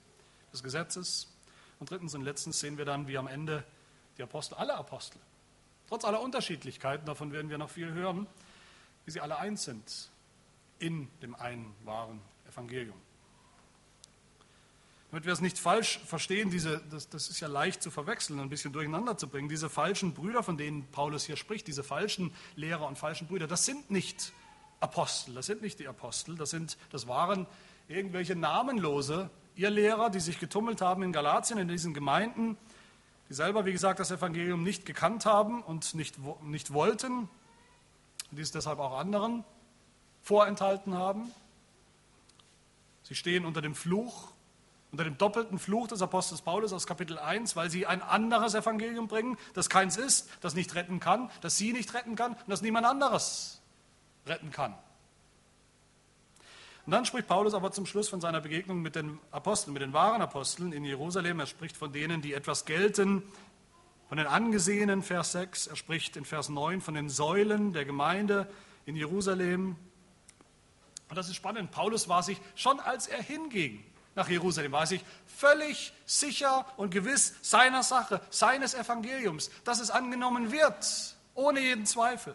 des 0.53 0.63
Gesetzes. 0.63 1.29
Und 1.79 1.91
drittens 1.91 2.15
und 2.15 2.23
letztens 2.23 2.61
sehen 2.61 2.79
wir 2.79 2.85
dann, 2.85 3.09
wie 3.09 3.17
am 3.17 3.27
Ende 3.27 3.65
die 4.19 4.23
Apostel, 4.23 4.57
alle 4.57 4.75
Apostel, 4.75 5.21
Trotz 5.89 6.07
aller 6.07 6.23
Unterschiedlichkeiten, 6.23 7.05
davon 7.05 7.33
werden 7.33 7.51
wir 7.51 7.59
noch 7.59 7.69
viel 7.69 7.93
hören, 7.93 8.27
wie 9.05 9.11
sie 9.11 9.21
alle 9.21 9.37
eins 9.37 9.65
sind 9.65 10.09
in 10.83 11.09
dem 11.23 11.35
einen 11.37 11.73
wahren 11.85 12.21
Evangelium. 12.49 12.97
damit 15.11 15.27
wir 15.27 15.33
es 15.33 15.41
nicht 15.41 15.59
falsch 15.59 16.01
verstehen, 16.07 16.51
diese, 16.51 16.83
das, 16.91 17.09
das 17.09 17.29
ist 17.29 17.39
ja 17.39 17.47
leicht 17.47 17.83
zu 17.83 17.91
verwechseln, 17.91 18.41
ein 18.41 18.49
bisschen 18.49 18.73
durcheinander 18.73 19.17
zu 19.17 19.29
bringen. 19.29 19.49
Diese 19.49 19.71
falschen 19.71 20.13
Brüder, 20.13 20.43
von 20.43 20.57
denen 20.57 20.87
Paulus 20.91 21.25
hier 21.25 21.37
spricht, 21.37 21.67
diese 21.69 21.85
falschen 21.85 22.35
Lehrer 22.57 22.87
und 22.87 22.99
falschen 22.99 23.29
Brüder, 23.29 23.47
das 23.47 23.65
sind 23.65 23.91
nicht 23.91 24.33
Apostel, 24.81 25.35
das 25.35 25.47
sind 25.47 25.63
nicht 25.63 25.79
die 25.79 25.87
Apostel, 25.87 26.35
das, 26.35 26.51
sind, 26.51 26.77
das 26.91 27.07
waren 27.07 27.47
irgendwelche 27.89 28.35
namenlose 28.35 29.31
Irrlehrer, 29.55 30.11
die 30.11 30.21
sich 30.21 30.41
getummelt 30.41 30.81
haben 30.81 31.03
in 31.03 31.13
Galatien, 31.13 31.59
in 31.59 31.69
diesen 31.69 31.95
Gemeinden, 31.95 32.57
die 33.29 33.35
selber, 33.35 33.67
wie 33.67 33.73
gesagt, 33.73 34.01
das 34.01 34.11
Evangelium 34.11 34.65
nicht 34.65 34.85
gekannt 34.85 35.27
haben 35.27 35.63
und 35.63 35.95
nicht, 35.95 36.17
nicht 36.43 36.73
wollten, 36.73 37.29
die 38.31 38.43
es 38.43 38.51
deshalb 38.51 38.81
auch 38.81 38.99
anderen 38.99 39.45
vorenthalten 40.23 40.95
haben. 40.95 41.31
Sie 43.03 43.15
stehen 43.15 43.45
unter 43.45 43.61
dem 43.61 43.75
Fluch 43.75 44.33
unter 44.93 45.05
dem 45.05 45.17
doppelten 45.17 45.59
Fluch 45.59 45.89
des 45.89 46.03
Apostels 46.03 46.43
Paulus 46.43 46.73
aus 46.75 46.87
Kapitel 46.87 47.19
1, 47.19 47.57
weil 47.57 47.71
sie 47.71 47.87
ein 47.87 48.03
anderes 48.03 48.55
Evangelium 48.55 49.09
bringen, 49.09 49.39
das 49.55 49.71
keins 49.71 49.97
ist, 49.97 50.29
das 50.43 50.55
nicht 50.55 50.75
retten 50.75 51.01
kann, 51.01 51.31
das 51.41 51.57
sie 51.57 51.73
nicht 51.73 51.95
retten 51.95 52.15
kann 52.15 52.33
und 52.35 52.49
das 52.49 52.61
niemand 52.61 52.87
anderes 52.87 53.63
retten 54.27 54.51
kann. 54.51 54.75
Und 56.85 56.93
dann 56.93 57.07
spricht 57.07 57.27
Paulus 57.27 57.55
aber 57.55 57.73
zum 57.73 57.87
Schluss 57.87 58.09
von 58.09 58.21
seiner 58.21 58.43
Begegnung 58.43 58.83
mit 58.83 58.95
den 58.95 59.19
Aposteln, 59.31 59.73
mit 59.73 59.83
den 59.83 59.95
wahren 59.95 60.21
Aposteln 60.21 60.73
in 60.73 60.85
Jerusalem. 60.85 61.41
Er 61.41 61.47
spricht 61.47 61.77
von 61.77 61.93
denen, 61.93 62.21
die 62.21 62.35
etwas 62.35 62.67
gelten, 62.67 63.23
von 64.09 64.19
den 64.19 64.27
Angesehenen, 64.27 65.03
Vers 65.03 65.33
6. 65.33 65.69
Er 65.69 65.77
spricht 65.77 66.17
in 66.19 66.27
Vers 66.27 66.51
9 66.51 66.83
von 66.83 66.93
den 66.93 67.09
Säulen 67.09 67.73
der 67.73 67.87
Gemeinde 67.87 68.47
in 68.85 68.97
Jerusalem. 68.97 69.77
Und 71.13 71.17
das 71.17 71.29
ist 71.29 71.37
spannend. 71.37 71.71
Paulus 71.71 72.09
war 72.09 72.23
sich 72.23 72.41
schon 72.55 72.81
als 72.81 73.07
er 73.07 73.23
hinging, 73.23 73.85
nach 74.15 74.31
Jerusalem, 74.31 74.73
war 74.73 74.87
sich 74.87 75.05
völlig 75.27 75.93
sicher 76.07 76.65
und 76.79 76.91
gewiss 76.91 77.35
seiner 77.43 77.83
Sache, 77.83 78.23
seines 78.31 78.73
Evangeliums, 78.73 79.51
dass 79.65 79.79
es 79.79 79.91
angenommen 79.91 80.53
wird, 80.53 81.15
ohne 81.35 81.61
jeden 81.61 81.85
Zweifel. 81.85 82.35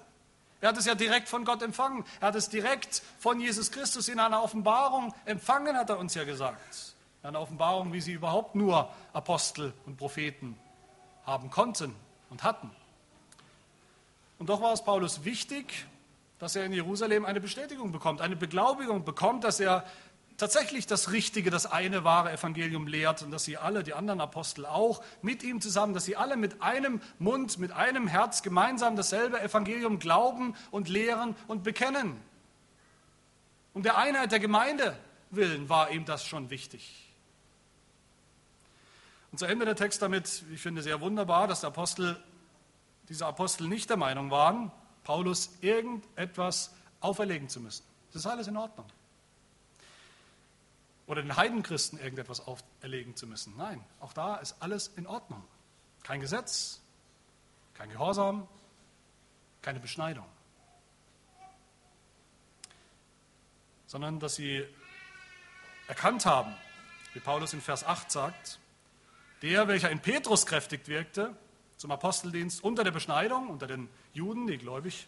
Er 0.62 0.70
hat 0.70 0.78
es 0.78 0.86
ja 0.86 0.94
direkt 0.94 1.28
von 1.28 1.44
Gott 1.44 1.64
empfangen. 1.64 2.06
Er 2.22 2.28
hat 2.28 2.36
es 2.36 2.50
direkt 2.50 3.02
von 3.18 3.40
Jesus 3.40 3.72
Christus 3.72 4.10
in 4.10 4.20
einer 4.20 4.44
Offenbarung 4.44 5.12
empfangen, 5.26 5.76
hat 5.76 5.90
er 5.90 5.98
uns 5.98 6.14
ja 6.14 6.24
gesagt. 6.24 6.94
Eine 7.24 7.40
Offenbarung, 7.40 7.94
wie 7.94 8.02
sie 8.02 8.14
überhaupt 8.14 8.54
nur 8.54 8.94
Apostel 9.12 9.74
und 9.88 9.98
Propheten 9.98 10.56
haben 11.26 11.50
konnten 11.50 11.96
und 12.30 12.44
hatten. 12.44 12.70
Und 14.38 14.50
doch 14.50 14.62
war 14.62 14.74
es 14.74 14.84
Paulus 14.84 15.26
wichtig, 15.26 15.88
dass 16.40 16.56
er 16.56 16.66
in 16.66 16.74
Jerusalem 16.74 17.26
eine 17.26 17.42
Bestätigung 17.42 17.92
bekommt, 17.92 18.22
eine 18.22 18.36
Beglaubigung 18.36 19.04
bekommt, 19.04 19.44
dass 19.44 19.60
er 19.60 19.84
tatsächlich 20.38 20.86
das 20.86 21.12
richtige, 21.12 21.50
das 21.50 21.66
eine 21.66 22.04
wahre 22.04 22.32
Evangelium 22.32 22.88
lehrt 22.88 23.24
und 23.24 23.32
dass 23.32 23.44
sie 23.44 23.58
alle, 23.58 23.84
die 23.84 23.94
anderen 23.94 24.22
Apostel 24.22 24.66
auch, 24.66 25.04
mit 25.22 25.44
ihm 25.44 25.62
zusammen, 25.62 25.94
dass 25.94 26.06
sie 26.06 26.16
alle 26.16 26.38
mit 26.38 26.62
einem 26.62 27.02
Mund, 27.18 27.58
mit 27.58 27.72
einem 27.72 28.08
Herz 28.08 28.44
gemeinsam 28.44 28.96
dasselbe 28.96 29.42
Evangelium 29.42 29.98
glauben 29.98 30.56
und 30.70 30.90
lehren 30.90 31.36
und 31.48 31.64
bekennen. 31.64 32.22
Um 33.74 33.82
der 33.84 33.98
Einheit 33.98 34.32
der 34.32 34.40
Gemeinde 34.40 34.96
willen 35.32 35.70
war 35.70 35.90
ihm 35.92 36.06
das 36.06 36.26
schon 36.26 36.50
wichtig. 36.50 37.12
Und 39.32 39.40
zu 39.40 39.46
Ende 39.46 39.66
der 39.66 39.76
Text 39.76 40.02
damit, 40.02 40.44
ich 40.54 40.62
finde 40.62 40.82
sehr 40.82 41.02
wunderbar, 41.02 41.48
dass 41.48 41.62
der 41.62 41.70
Apostel, 41.70 42.16
diese 43.10 43.26
Apostel 43.26 43.68
nicht 43.68 43.90
der 43.90 43.98
Meinung 43.98 44.32
waren, 44.32 44.72
Paulus 45.08 45.50
irgendetwas 45.62 46.74
auferlegen 47.00 47.48
zu 47.48 47.62
müssen. 47.62 47.86
Das 48.12 48.24
ist 48.24 48.28
alles 48.28 48.48
in 48.48 48.58
Ordnung 48.58 48.86
oder 51.08 51.22
den 51.22 51.36
Heidenchristen 51.36 51.98
irgendetwas 51.98 52.46
auferlegen 52.46 53.16
zu 53.16 53.26
müssen. 53.26 53.56
Nein, 53.58 53.84
auch 54.02 54.12
da 54.12 54.36
ist 54.36 54.58
alles 54.60 54.90
in 54.98 55.08
Ordnung. 55.08 55.42
Kein 56.04 56.20
Gesetz, 56.20 56.82
kein 57.74 57.90
Gehorsam, 57.90 58.48
keine 59.62 59.80
Beschneidung. 59.80 60.26
Sondern 63.86 64.20
dass 64.20 64.36
sie 64.36 64.66
erkannt 65.88 66.26
haben, 66.26 66.54
wie 67.14 67.22
Paulus 67.22 67.54
in 67.54 67.62
Vers 67.62 67.86
8 67.86 68.12
sagt, 68.12 68.60
der, 69.42 69.70
welcher 69.70 69.90
in 69.90 70.02
Petrus 70.02 70.46
kräftig 70.46 70.90
wirkte, 70.90 71.34
zum 71.78 71.92
Aposteldienst 71.92 72.62
unter 72.64 72.84
der 72.84 72.92
Beschneidung, 72.92 73.50
unter 73.50 73.68
den 73.68 73.88
Juden, 74.18 74.48
die 74.48 74.58
gläubig 74.58 75.08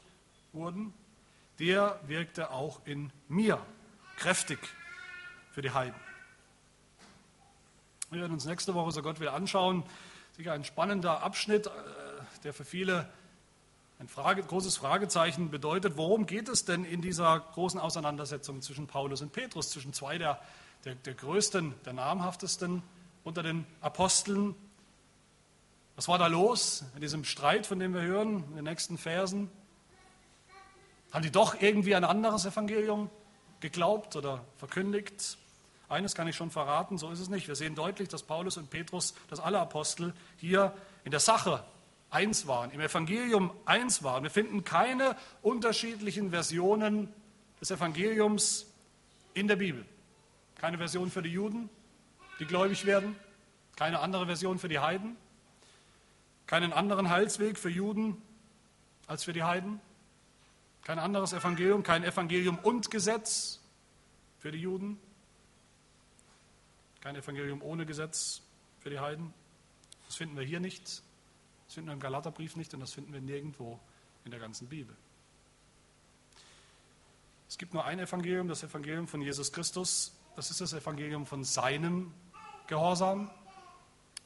wurden, 0.53 0.93
der 1.57 1.99
wirkte 2.05 2.51
auch 2.51 2.79
in 2.85 3.11
mir 3.27 3.59
kräftig 4.17 4.59
für 5.51 5.63
die 5.63 5.71
Heiden. 5.71 5.99
Wir 8.11 8.21
werden 8.21 8.33
uns 8.33 8.45
nächste 8.45 8.75
Woche, 8.75 8.91
so 8.91 9.01
Gott 9.01 9.19
will, 9.19 9.29
anschauen. 9.29 9.83
Sicher 10.37 10.53
ein 10.53 10.63
spannender 10.63 11.23
Abschnitt, 11.23 11.67
äh, 11.67 11.71
der 12.43 12.53
für 12.53 12.65
viele 12.65 13.09
ein 13.97 14.07
Frage, 14.07 14.43
großes 14.43 14.77
Fragezeichen 14.77 15.49
bedeutet. 15.49 15.97
Worum 15.97 16.27
geht 16.27 16.47
es 16.47 16.65
denn 16.65 16.85
in 16.85 17.01
dieser 17.01 17.39
großen 17.39 17.79
Auseinandersetzung 17.79 18.61
zwischen 18.61 18.85
Paulus 18.85 19.21
und 19.21 19.33
Petrus, 19.33 19.71
zwischen 19.71 19.91
zwei 19.91 20.19
der, 20.19 20.39
der, 20.85 20.95
der 20.95 21.15
größten, 21.15 21.73
der 21.83 21.93
namhaftesten 21.93 22.83
unter 23.23 23.41
den 23.41 23.65
Aposteln? 23.81 24.55
Was 25.99 26.07
war 26.07 26.17
da 26.17 26.27
los 26.27 26.85
in 26.95 27.01
diesem 27.01 27.25
Streit, 27.25 27.67
von 27.67 27.77
dem 27.77 27.93
wir 27.93 27.99
hören, 27.99 28.45
in 28.51 28.55
den 28.55 28.63
nächsten 28.63 28.97
Versen? 28.97 29.51
Haben 31.11 31.23
die 31.23 31.29
doch 31.29 31.59
irgendwie 31.59 31.93
ein 31.93 32.05
anderes 32.05 32.45
Evangelium 32.45 33.09
geglaubt 33.59 34.15
oder 34.15 34.45
verkündigt? 34.55 35.37
Eines 35.89 36.15
kann 36.15 36.25
ich 36.29 36.37
schon 36.37 36.51
verraten, 36.51 36.97
so 36.97 37.11
ist 37.11 37.19
es 37.19 37.27
nicht. 37.27 37.49
Wir 37.49 37.55
sehen 37.55 37.75
deutlich, 37.75 38.07
dass 38.07 38.23
Paulus 38.23 38.55
und 38.55 38.69
Petrus, 38.69 39.13
dass 39.29 39.41
alle 39.41 39.59
Apostel 39.59 40.13
hier 40.37 40.73
in 41.03 41.11
der 41.11 41.19
Sache 41.19 41.65
eins 42.09 42.47
waren, 42.47 42.71
im 42.71 42.79
Evangelium 42.79 43.51
eins 43.65 44.01
waren. 44.01 44.23
Wir 44.23 44.31
finden 44.31 44.63
keine 44.63 45.17
unterschiedlichen 45.41 46.29
Versionen 46.29 47.13
des 47.59 47.71
Evangeliums 47.71 48.67
in 49.33 49.49
der 49.49 49.57
Bibel. 49.57 49.85
Keine 50.55 50.77
Version 50.77 51.11
für 51.11 51.21
die 51.21 51.31
Juden, 51.31 51.69
die 52.39 52.45
gläubig 52.45 52.85
werden, 52.85 53.17
keine 53.75 53.99
andere 53.99 54.27
Version 54.27 54.59
für 54.59 54.69
die 54.69 54.79
Heiden, 54.79 55.17
keinen 56.49 56.73
anderen 56.73 57.11
Heilsweg 57.11 57.59
für 57.59 57.69
Juden 57.69 58.19
als 59.05 59.23
für 59.23 59.33
die 59.33 59.43
Heiden, 59.43 59.79
kein 60.81 60.97
anderes 60.97 61.31
Evangelium, 61.31 61.83
kein 61.83 62.03
Evangelium 62.03 62.57
und 62.57 62.89
Gesetz 62.89 63.59
für 64.39 64.51
die 64.51 64.57
Juden, 64.57 64.99
kein 67.01 67.15
Evangelium 67.15 67.61
ohne 67.61 67.85
Gesetz 67.85 68.41
für 68.79 68.89
die 68.89 68.99
Heiden. 68.99 69.31
Das 70.07 70.15
finden 70.15 70.35
wir 70.37 70.43
hier 70.43 70.59
nicht, 70.59 71.03
das 71.67 71.75
finden 71.75 71.89
wir 71.89 71.93
im 71.93 71.99
Galaterbrief 71.99 72.55
nicht 72.55 72.73
und 72.73 72.79
das 72.79 72.93
finden 72.93 73.13
wir 73.13 73.21
nirgendwo 73.21 73.79
in 74.25 74.31
der 74.31 74.39
ganzen 74.39 74.67
Bibel. 74.69 74.95
Es 77.47 77.59
gibt 77.59 77.75
nur 77.75 77.85
ein 77.85 77.99
Evangelium, 77.99 78.47
das 78.47 78.63
Evangelium 78.63 79.07
von 79.07 79.21
Jesus 79.21 79.51
Christus. 79.51 80.15
Das 80.35 80.49
ist 80.49 80.61
das 80.61 80.73
Evangelium 80.73 81.27
von 81.27 81.43
seinem 81.43 82.11
Gehorsam. 82.65 83.29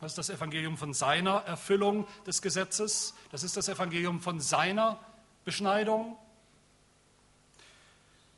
Das 0.04 0.12
ist 0.12 0.18
das 0.18 0.30
Evangelium 0.32 0.76
von 0.76 0.94
seiner 0.94 1.46
Erfüllung 1.46 2.06
des 2.28 2.42
Gesetzes. 2.42 3.14
Das 3.32 3.42
ist 3.42 3.56
das 3.56 3.70
Evangelium 3.70 4.20
von 4.20 4.42
seiner 4.42 5.00
Beschneidung. 5.46 6.18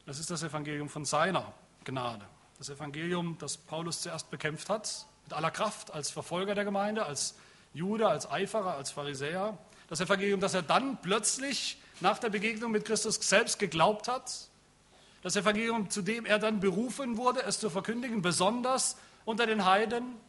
Das 0.06 0.20
ist 0.20 0.30
das 0.30 0.44
Evangelium 0.44 0.90
von 0.90 1.06
seiner 1.06 1.54
Gnade. 1.84 2.24
Das 2.60 2.70
Evangelium, 2.70 3.36
das 3.40 3.58
Paulus 3.58 4.02
zuerst 4.02 4.30
bekämpft 4.30 4.70
hat, 4.70 5.08
mit 5.24 5.34
aller 5.34 5.50
Kraft 5.50 5.92
als 5.92 6.12
Verfolger 6.12 6.54
der 6.54 6.66
Gemeinde, 6.66 7.04
als 7.04 7.34
Jude, 7.74 8.08
als 8.10 8.30
Eiferer, 8.30 8.76
als 8.76 8.92
Pharisäer. 8.92 9.58
Das 9.90 10.00
Evangelium, 10.00 10.40
das 10.42 10.54
er 10.54 10.62
dann 10.62 11.02
plötzlich 11.02 11.82
nach 12.00 12.20
der 12.20 12.30
Begegnung 12.30 12.74
mit 12.74 12.86
Christus 12.86 13.16
selbst 13.16 13.58
geglaubt 13.58 14.08
hat. 14.08 14.50
Das 15.24 15.36
Evangelium, 15.36 15.90
zu 15.90 16.04
dem 16.04 16.28
er 16.28 16.38
dann 16.38 16.60
berufen 16.60 17.18
wurde, 17.18 17.42
es 17.42 17.60
zu 17.60 17.72
verkündigen, 17.72 18.22
besonders 18.22 18.98
unter 19.26 19.48
den 19.48 19.66
Heiden. 19.66 20.24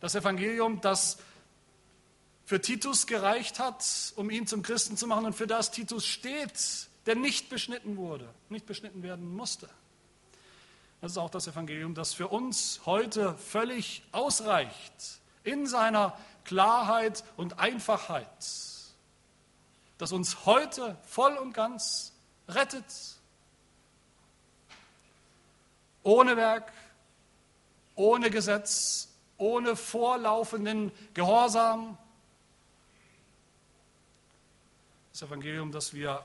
Das 0.00 0.14
Evangelium, 0.14 0.80
das 0.80 1.18
für 2.44 2.60
Titus 2.60 3.06
gereicht 3.06 3.58
hat, 3.58 3.84
um 4.16 4.30
ihn 4.30 4.46
zum 4.46 4.62
Christen 4.62 4.96
zu 4.96 5.06
machen 5.06 5.26
und 5.26 5.34
für 5.34 5.46
das 5.46 5.70
Titus 5.70 6.06
steht, 6.06 6.88
der 7.06 7.16
nicht 7.16 7.48
beschnitten 7.48 7.96
wurde, 7.96 8.28
nicht 8.48 8.66
beschnitten 8.66 9.02
werden 9.02 9.34
musste. 9.34 9.68
Das 11.00 11.12
ist 11.12 11.18
auch 11.18 11.30
das 11.30 11.46
Evangelium, 11.46 11.94
das 11.94 12.14
für 12.14 12.28
uns 12.28 12.80
heute 12.86 13.36
völlig 13.36 14.02
ausreicht 14.12 15.20
in 15.44 15.66
seiner 15.66 16.16
Klarheit 16.44 17.24
und 17.36 17.58
Einfachheit, 17.58 18.26
das 19.98 20.12
uns 20.12 20.46
heute 20.46 20.96
voll 21.04 21.36
und 21.36 21.52
ganz 21.52 22.12
rettet, 22.48 22.84
ohne 26.02 26.36
Werk, 26.36 26.72
ohne 27.96 28.30
Gesetz, 28.30 29.05
ohne 29.38 29.76
vorlaufenden 29.76 30.92
Gehorsam. 31.14 31.98
Das 35.12 35.22
Evangelium, 35.22 35.72
das 35.72 35.94
wir 35.94 36.24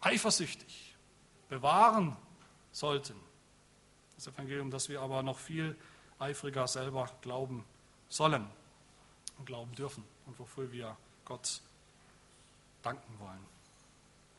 eifersüchtig 0.00 0.94
bewahren 1.48 2.16
sollten, 2.72 3.18
Das 4.16 4.26
Evangelium, 4.26 4.70
das 4.70 4.88
wir 4.88 5.00
aber 5.00 5.22
noch 5.22 5.38
viel 5.38 5.76
eifriger 6.18 6.68
selber 6.68 7.10
glauben 7.20 7.64
sollen 8.08 8.48
und 9.38 9.46
glauben 9.46 9.74
dürfen 9.74 10.04
und 10.26 10.38
wofür 10.38 10.70
wir 10.70 10.96
Gott 11.24 11.60
danken 12.82 13.18
wollen. 13.18 13.44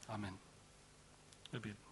Amen. 0.07 0.37
Wir 1.51 1.59
beten. 1.59 1.84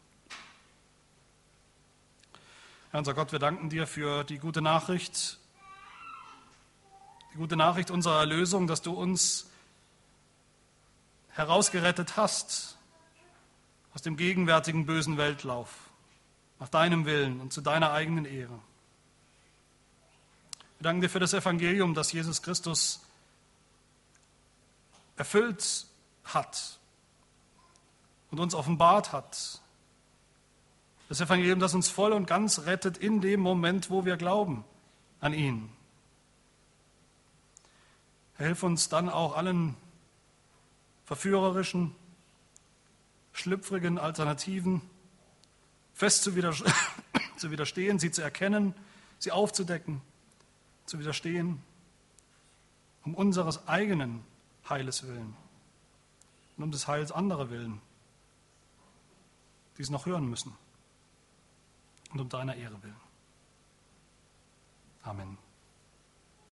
Herr 2.94 3.00
unser 3.00 3.16
Gott, 3.16 3.32
wir 3.32 3.40
danken 3.40 3.72
dir 3.72 3.88
für 3.88 4.24
die 4.24 4.38
gute 4.38 4.62
Nachricht, 4.62 5.40
die 7.34 7.38
gute 7.38 7.56
Nachricht 7.56 7.90
unserer 7.90 8.20
Erlösung, 8.20 8.68
dass 8.68 8.84
du 8.84 8.94
uns 8.94 9.50
herausgerettet 11.30 12.18
hast 12.18 12.78
aus 13.96 14.04
dem 14.04 14.16
gegenwärtigen 14.16 14.86
bösen 14.86 15.18
Weltlauf, 15.18 15.90
nach 16.60 16.70
deinem 16.70 17.06
Willen 17.06 17.42
und 17.42 17.52
zu 17.52 17.62
deiner 17.62 17.94
eigenen 17.94 18.26
Ehre. 18.26 18.60
Wir 20.78 20.84
danken 20.84 21.02
dir 21.02 21.10
für 21.10 21.20
das 21.20 21.34
Evangelium, 21.34 21.96
das 21.96 22.12
Jesus 22.12 22.44
Christus 22.44 23.04
erfüllt 25.16 25.88
hat 26.26 26.78
und 28.30 28.40
uns 28.40 28.54
offenbart 28.54 29.14
hat. 29.14 29.63
Das 31.14 31.22
Evangelium, 31.22 31.60
das 31.60 31.76
uns 31.76 31.90
voll 31.90 32.12
und 32.12 32.26
ganz 32.26 32.66
rettet 32.66 32.98
in 32.98 33.22
dem 33.22 33.40
Moment, 33.40 33.92
wo 33.92 34.04
wir 34.04 34.18
glauben 34.18 34.66
an 35.20 35.32
ihn. 35.36 35.70
Hilf 38.38 38.64
uns 38.64 38.90
dann 38.90 39.10
auch 39.10 39.38
allen 39.38 39.76
verführerischen, 41.06 41.96
schlüpfrigen 43.32 44.00
Alternativen 44.00 44.82
fest 45.94 46.24
zu, 47.38 47.52
widerstehen, 47.52 48.00
sie 48.00 48.10
zu 48.10 48.24
erkennen, 48.24 48.74
sie 49.20 49.32
aufzudecken, 49.32 50.02
zu 50.88 50.98
widerstehen, 50.98 51.62
um 53.04 53.14
unseres 53.14 53.68
eigenen 53.68 54.26
Heiles 54.68 55.06
willen 55.06 55.36
und 56.58 56.64
um 56.64 56.72
des 56.72 56.88
Heils 56.88 57.12
anderer 57.12 57.52
willen, 57.52 57.82
die 59.78 59.84
es 59.84 59.92
noch 59.92 60.08
hören 60.08 60.28
müssen 60.28 60.58
und 62.14 62.22
um 62.22 62.30
deiner 62.30 62.56
Ehre 62.56 62.82
willen. 62.84 62.96
Amen. 65.02 65.38